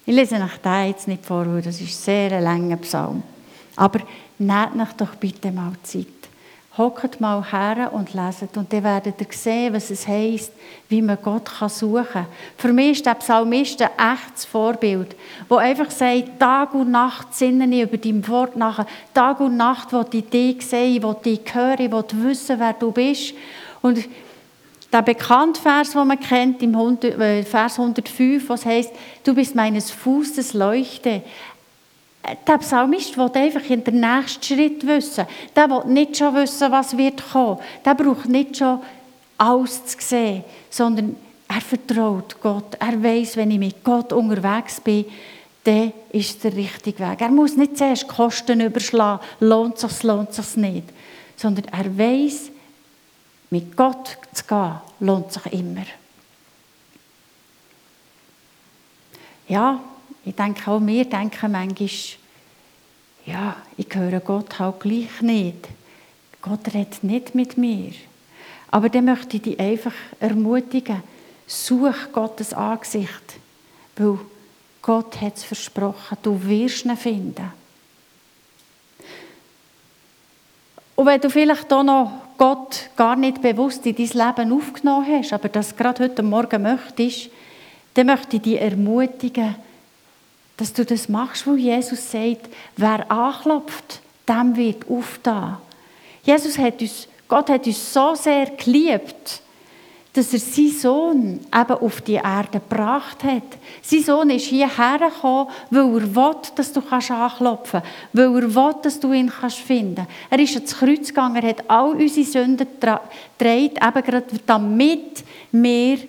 Ich 0.05 0.15
lese 0.15 0.35
euch 0.35 0.57
den 0.57 0.87
jetzt 0.87 1.07
nicht 1.07 1.25
vor, 1.25 1.45
weil 1.45 1.61
das 1.61 1.81
ist 1.81 1.89
ein 1.89 2.29
sehr 2.29 2.41
langer 2.41 2.77
Psalm. 2.77 3.23
Aber 3.75 3.99
nehmt 4.37 4.81
euch 4.81 4.93
doch 4.93 5.15
bitte 5.15 5.51
mal 5.51 5.73
Zeit. 5.83 6.07
Hockt 6.77 7.19
mal 7.19 7.43
her 7.51 7.91
und 7.91 8.13
leset 8.13 8.55
und 8.55 8.71
dann 8.71 8.83
werdet 8.83 9.19
ihr 9.19 9.27
sehen, 9.31 9.73
was 9.73 9.89
es 9.89 10.07
heisst, 10.07 10.53
wie 10.87 11.01
man 11.01 11.17
Gott 11.21 11.49
suchen 11.67 12.05
kann. 12.05 12.27
Für 12.57 12.71
mich 12.71 12.91
ist 12.91 13.05
der 13.05 13.15
Psalmist 13.15 13.81
ein 13.81 13.89
echtes 13.97 14.45
Vorbild, 14.45 15.15
wo 15.49 15.55
einfach 15.55 15.89
sagt, 15.91 16.39
Tag 16.39 16.73
und 16.73 16.91
Nacht 16.91 17.33
sinne 17.33 17.65
ich 17.75 17.81
über 17.81 17.97
dein 17.97 18.25
Wort 18.27 18.55
nach. 18.55 18.85
Tag 19.13 19.39
und 19.39 19.57
Nacht 19.57 19.91
will 19.91 20.05
ich 20.11 20.29
dich 20.29 20.65
sehen, 20.65 21.03
ich 21.03 21.13
dich 21.21 21.53
hören, 21.53 21.79
ich 21.79 22.23
wissen, 22.23 22.59
wer 22.59 22.73
du 22.73 22.91
bist. 22.91 23.33
Und 23.81 24.07
der 24.91 25.01
bekannte 25.03 25.61
Vers, 25.61 25.91
den 25.91 26.07
man 26.07 26.19
kennt, 26.19 26.63
im 26.63 26.75
äh, 26.75 27.43
Vers 27.43 27.79
105, 27.79 28.49
was 28.49 28.65
heißt, 28.65 28.91
du 29.23 29.35
bist 29.35 29.55
meines 29.55 29.91
Fußes 29.91 30.53
Leuchte. 30.53 31.21
Der 32.45 32.57
Psalmist 32.57 33.17
will 33.17 33.31
einfach 33.33 33.67
in 33.69 33.83
den 33.83 34.01
nächsten 34.01 34.43
Schritt 34.43 34.85
wissen. 34.85 35.25
Der 35.55 35.69
will 35.69 35.85
nicht 35.85 36.17
schon 36.17 36.35
wissen, 36.35 36.71
was 36.71 36.95
wird 36.95 37.23
kommen. 37.31 37.59
Der 37.83 37.95
braucht 37.95 38.27
nicht 38.27 38.57
schon 38.57 38.81
alles 39.37 39.85
zu 39.85 39.97
sehen, 39.99 40.43
sondern 40.69 41.15
er 41.47 41.61
vertraut 41.61 42.39
Gott. 42.41 42.75
Er 42.79 43.01
weiß, 43.01 43.37
wenn 43.37 43.51
ich 43.51 43.59
mit 43.59 43.83
Gott 43.83 44.13
unterwegs 44.13 44.79
bin, 44.81 45.05
dann 45.63 45.93
ist 46.11 46.43
der 46.43 46.55
richtige 46.55 46.99
Weg. 46.99 47.21
Er 47.21 47.29
muss 47.29 47.57
nicht 47.57 47.77
zuerst 47.77 48.07
Kosten 48.07 48.61
überschlagen, 48.61 49.23
lohnt 49.39 49.75
es 49.75 49.81
sich, 49.81 50.03
lohnt 50.03 50.29
es 50.29 50.35
sich 50.35 50.57
nicht. 50.57 50.87
Sondern 51.35 51.65
er 51.65 51.97
weiß, 51.97 52.51
mit 53.49 53.75
Gott 53.75 54.17
zu 54.33 54.43
gehen, 54.43 54.75
lohnt 54.99 55.31
sich 55.31 55.45
immer. 55.53 55.85
Ja, 59.47 59.79
ich 60.25 60.35
denke 60.35 60.69
auch, 60.69 60.79
wir 60.81 61.05
denken 61.05 61.51
manchmal, 61.51 61.89
ja, 63.25 63.55
ich 63.77 63.87
höre 63.93 64.19
Gott 64.19 64.59
halt 64.59 64.79
gleich 64.79 65.21
nicht. 65.21 65.67
Gott 66.41 66.73
redet 66.73 67.03
nicht 67.03 67.35
mit 67.35 67.57
mir. 67.57 67.91
Aber 68.71 68.89
dann 68.89 69.05
möchte 69.05 69.37
ich 69.37 69.43
dich 69.43 69.59
einfach 69.59 69.93
ermutigen, 70.19 71.03
such 71.47 72.11
Gottes 72.13 72.53
Angesicht, 72.53 73.37
weil 73.95 74.19
Gott 74.81 75.19
hat 75.19 75.37
es 75.37 75.43
versprochen, 75.43 76.17
du 76.21 76.41
wirst 76.45 76.85
ihn 76.85 76.95
finden. 76.95 77.51
Und 80.95 81.05
wenn 81.05 81.21
du 81.21 81.29
vielleicht 81.29 81.71
auch 81.71 81.83
noch 81.83 82.11
Gott 82.37 82.89
gar 82.95 83.15
nicht 83.15 83.41
bewusst 83.41 83.85
in 83.85 83.95
dein 83.95 84.07
Leben 84.07 84.53
aufgenommen 84.53 85.07
hast, 85.07 85.33
aber 85.33 85.49
das 85.49 85.75
gerade 85.75 86.03
heute 86.03 86.23
Morgen 86.23 86.61
möchtest, 86.61 87.29
dann 87.93 88.07
möchte 88.07 88.35
ich 88.35 88.41
dich 88.41 88.61
ermutigen, 88.61 89.55
dass 90.59 90.73
du 90.73 90.83
das 90.83 91.07
machst, 91.07 91.47
wo 91.47 91.55
Jesus 91.55 92.11
sagt, 92.11 92.49
wer 92.75 93.09
anklopft, 93.09 94.01
dem 94.27 94.57
wird 94.57 94.89
aufgetan. 94.89 95.57
Jesus 96.23 96.57
hat 96.57 96.81
uns, 96.81 97.07
Gott 97.29 97.49
hat 97.49 97.65
uns 97.65 97.93
so 97.93 98.13
sehr 98.13 98.47
geliebt, 98.47 99.41
dass 100.11 100.33
er 100.33 100.39
seinen 100.39 100.71
Sohn 100.71 101.39
eben 101.45 101.71
auf 101.71 102.01
die 102.01 102.15
Erde 102.15 102.59
gebracht 102.59 103.23
hat. 103.23 103.43
Sein 103.81 104.03
Sohn 104.03 104.29
ist 104.31 104.47
hierher 104.47 104.99
gekommen, 104.99 105.49
weil 105.69 105.85
er 105.85 106.15
will, 106.15 106.35
dass 106.55 106.73
du 106.73 106.81
anklopfen 106.81 107.81
kannst, 107.81 108.11
weil 108.11 108.25
er 108.25 108.55
will, 108.55 108.75
dass 108.81 108.99
du 108.99 109.13
ihn 109.13 109.29
finden 109.29 109.95
kannst. 109.95 110.11
Er 110.29 110.39
ist 110.39 110.55
ans 110.55 110.77
Kreuz 110.77 111.07
gegangen, 111.07 111.37
er 111.37 111.49
hat 111.49 111.69
all 111.69 111.91
unsere 111.91 112.25
Sünden 112.25 112.67
getragen, 112.67 113.07
eben 113.39 114.03
gerade 114.03 114.25
damit 114.45 115.23
wir 115.53 115.99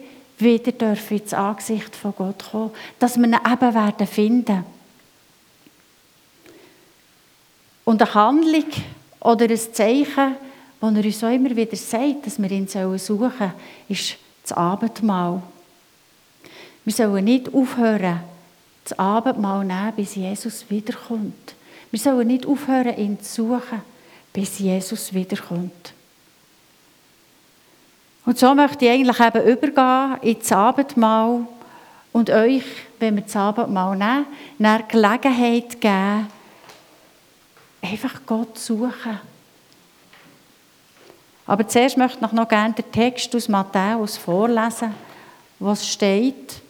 wieder 0.42 0.72
dürfen 0.72 1.18
ins 1.18 1.34
Angesicht 1.34 1.94
von 1.96 2.14
Gott 2.16 2.50
kommen, 2.50 2.70
dass 2.98 3.16
wir 3.16 3.24
ihn 3.24 3.34
eben 3.34 3.74
werden 3.74 4.06
finden. 4.06 4.64
Und 7.84 8.02
eine 8.02 8.14
Handlung 8.14 8.66
oder 9.20 9.44
ein 9.44 9.58
Zeichen, 9.58 10.36
das 10.80 10.94
er 10.94 11.04
uns 11.04 11.24
auch 11.24 11.28
immer 11.34 11.54
wieder 11.54 11.76
sagt, 11.76 12.26
dass 12.26 12.40
wir 12.40 12.50
ihn 12.50 12.68
suchen 12.68 12.98
sollen, 12.98 13.52
ist 13.88 14.16
das 14.42 14.52
Abendmahl. 14.52 15.42
Wir 16.84 16.92
sollen 16.92 17.24
nicht 17.24 17.52
aufhören, 17.52 18.20
das 18.84 18.98
Abendmahl 18.98 19.64
nehmen, 19.64 19.92
bis 19.96 20.14
Jesus 20.14 20.64
wiederkommt. 20.68 21.54
Wir 21.90 22.00
sollen 22.00 22.28
nicht 22.28 22.46
aufhören, 22.46 22.96
ihn 22.96 23.20
zu 23.20 23.44
suchen, 23.44 23.82
bis 24.32 24.58
Jesus 24.58 25.12
wiederkommt. 25.12 25.92
Und 28.30 28.38
so 28.38 28.54
möchte 28.54 28.84
ich 28.84 28.92
eigentlich 28.92 29.18
eben 29.18 29.44
übergehen 29.44 30.16
ins 30.22 30.52
Abendmahl 30.52 31.48
und 32.12 32.30
euch, 32.30 32.62
wenn 33.00 33.16
wir 33.16 33.24
das 33.24 33.34
Abendmahl 33.34 33.96
nehmen, 33.96 34.26
eine 34.56 34.84
Gelegenheit 34.86 35.80
geben, 35.80 36.28
einfach 37.82 38.20
Gott 38.24 38.56
zu 38.56 38.76
suchen. 38.76 39.18
Aber 41.44 41.66
zuerst 41.66 41.96
möchte 41.96 42.24
ich 42.24 42.30
noch 42.30 42.48
gerne 42.48 42.72
den 42.72 42.92
Text 42.92 43.34
aus 43.34 43.48
Matthäus 43.48 44.16
vorlesen, 44.16 44.94
was 45.58 45.88
steht. 45.88 46.62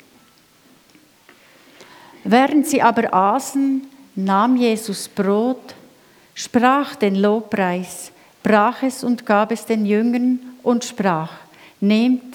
Während 2.25 2.68
sie 2.68 2.81
aber 2.81 3.12
aßen, 3.12 3.87
nahm 4.14 4.57
Jesus 4.57 5.09
Brot, 5.09 5.75
sprach 6.33 6.94
den 6.94 7.16
Lobpreis, 7.16 8.12
brach 8.42 8.83
es 8.83 9.05
und 9.05 9.27
gab 9.27 9.53
es 9.53 9.66
den 9.66 9.85
Jüngern 9.85 10.38
und 10.62 10.87
sprach, 10.87 11.29
Nehmt, 11.81 12.35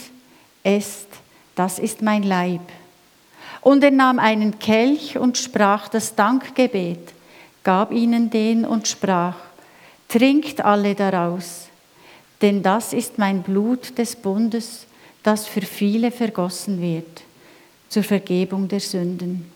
esst, 0.64 1.08
das 1.56 1.80
ist 1.80 2.02
mein 2.02 2.24
Leib. 2.24 2.62
Und 3.62 3.84
er 3.84 3.92
nahm 3.92 4.20
einen 4.20 4.60
Kelch 4.60 5.18
und 5.18 5.38
sprach 5.38 5.88
das 5.88 6.16
Dankgebet, 6.16 7.14
gab 7.64 7.92
ihnen 7.92 8.30
den 8.30 8.66
und 8.66 8.88
sprach, 8.88 9.36
Trinkt 10.08 10.62
alle 10.62 10.94
daraus, 10.94 11.68
denn 12.42 12.62
das 12.62 12.94
ist 12.94 13.18
mein 13.18 13.42
Blut 13.42 13.98
des 13.98 14.16
Bundes, 14.16 14.86
das 15.24 15.48
für 15.48 15.62
viele 15.62 16.12
vergossen 16.12 16.80
wird, 16.80 17.24
zur 17.90 18.04
Vergebung 18.04 18.68
der 18.68 18.80
Sünden. 18.80 19.52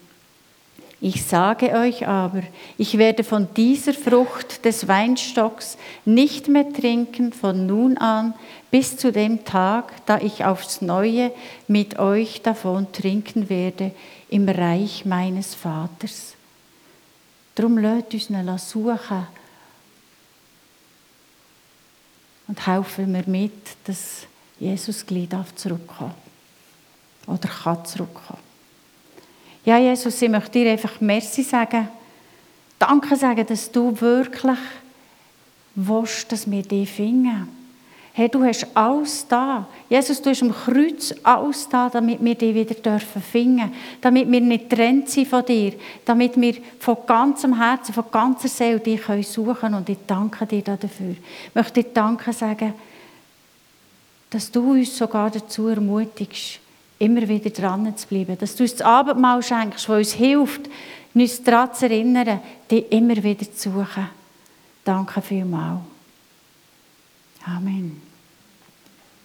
Ich 1.02 1.24
sage 1.26 1.72
euch 1.72 2.08
aber, 2.08 2.44
ich 2.78 2.98
werde 2.98 3.24
von 3.24 3.48
dieser 3.54 3.94
Frucht 3.94 4.66
des 4.66 4.88
Weinstocks 4.90 5.78
nicht 6.04 6.50
mehr 6.50 6.72
trinken 6.74 7.32
von 7.32 7.66
nun 7.66 7.98
an 7.98 8.34
bis 8.70 8.98
zu 8.98 9.12
dem 9.12 9.46
Tag, 9.46 10.06
da 10.06 10.20
ich 10.20 10.44
aufs 10.44 10.82
neue 10.82 11.32
mit 11.70 11.98
euch 12.00 12.42
davon 12.42 12.92
trinken 12.92 13.50
werde 13.50 13.92
im 14.30 14.50
Reich 14.50 15.06
meines 15.06 15.56
Vaters. 15.56 16.36
Darum 17.56 17.78
lasst 17.78 18.14
uns 18.14 18.30
ihn 18.30 18.58
suchen 18.58 19.28
und 22.48 22.68
helfen 22.68 23.14
wir 23.14 23.24
mit, 23.26 23.54
dass 23.86 24.28
Jesus 24.60 25.06
gleich 25.06 25.30
zurückkommen 25.56 26.14
oder 27.26 27.48
kann 27.48 27.86
zurückkommen. 27.86 28.49
Ja, 29.66 29.78
Jesus, 29.78 30.22
ich 30.22 30.30
möchte 30.30 30.52
dir 30.52 30.72
einfach 30.72 31.02
Merci 31.02 31.44
sagen. 31.44 31.90
Danke 32.78 33.16
sagen, 33.16 33.46
dass 33.46 33.72
du 33.72 34.00
wirklich 34.00 34.58
willst, 35.76 36.32
dass 36.32 36.50
wir 36.50 36.64
dich 36.64 36.90
finden. 36.90 37.48
Hey, 38.14 38.28
du 38.28 38.44
hast 38.44 38.68
alles 38.74 39.26
da. 39.28 39.68
Jesus, 39.88 40.22
du 40.22 40.30
hast 40.30 40.42
am 40.42 40.54
Kreuz 40.54 41.14
alles 41.24 41.70
da, 41.70 41.90
damit 41.90 42.24
wir 42.24 42.36
dich 42.36 42.56
wieder 42.56 42.76
dürfen 42.76 43.22
finden. 43.22 43.72
Damit 44.02 44.30
wir 44.30 44.42
nicht 44.42 44.70
trennt 44.70 45.10
sind 45.10 45.28
von 45.28 45.46
dir. 45.46 45.74
Damit 46.04 46.40
wir 46.40 46.56
von 46.80 46.98
ganzem 47.06 47.58
Herzen, 47.58 47.94
von 47.94 48.06
ganzer 48.12 48.48
Seele 48.48 48.80
dich 48.80 49.02
suchen 49.28 49.56
können. 49.56 49.76
Und 49.76 49.90
ich 49.90 50.00
danke 50.08 50.46
dir 50.46 50.64
dafür. 50.64 51.12
Ich 51.12 51.56
möchte 51.56 51.84
dir 51.84 51.90
Danke 51.94 52.34
sagen, 52.34 52.74
dass 54.30 54.52
du 54.52 54.72
uns 54.72 54.98
sogar 54.98 55.32
dazu 55.32 55.68
ermutigst, 55.68 56.60
immer 57.00 57.28
wieder 57.28 57.50
dran 57.50 57.96
zu 57.98 58.08
bleiben. 58.08 58.38
Dass 58.38 58.56
du 58.56 58.64
uns 58.64 58.76
das 58.76 58.86
Abendmahl 58.86 59.42
schenkst, 59.42 59.90
das 59.90 59.98
uns 59.98 60.14
hilft, 60.14 60.70
uns 61.14 61.44
daran 61.44 61.74
zu 61.74 61.86
erinnern, 61.86 62.40
dich 62.70 62.92
immer 62.92 63.22
wieder 63.24 63.52
zu 63.52 63.72
suchen. 63.72 64.10
Danke 64.84 65.22
vielmals. 65.22 65.80
Amen. 67.46 68.09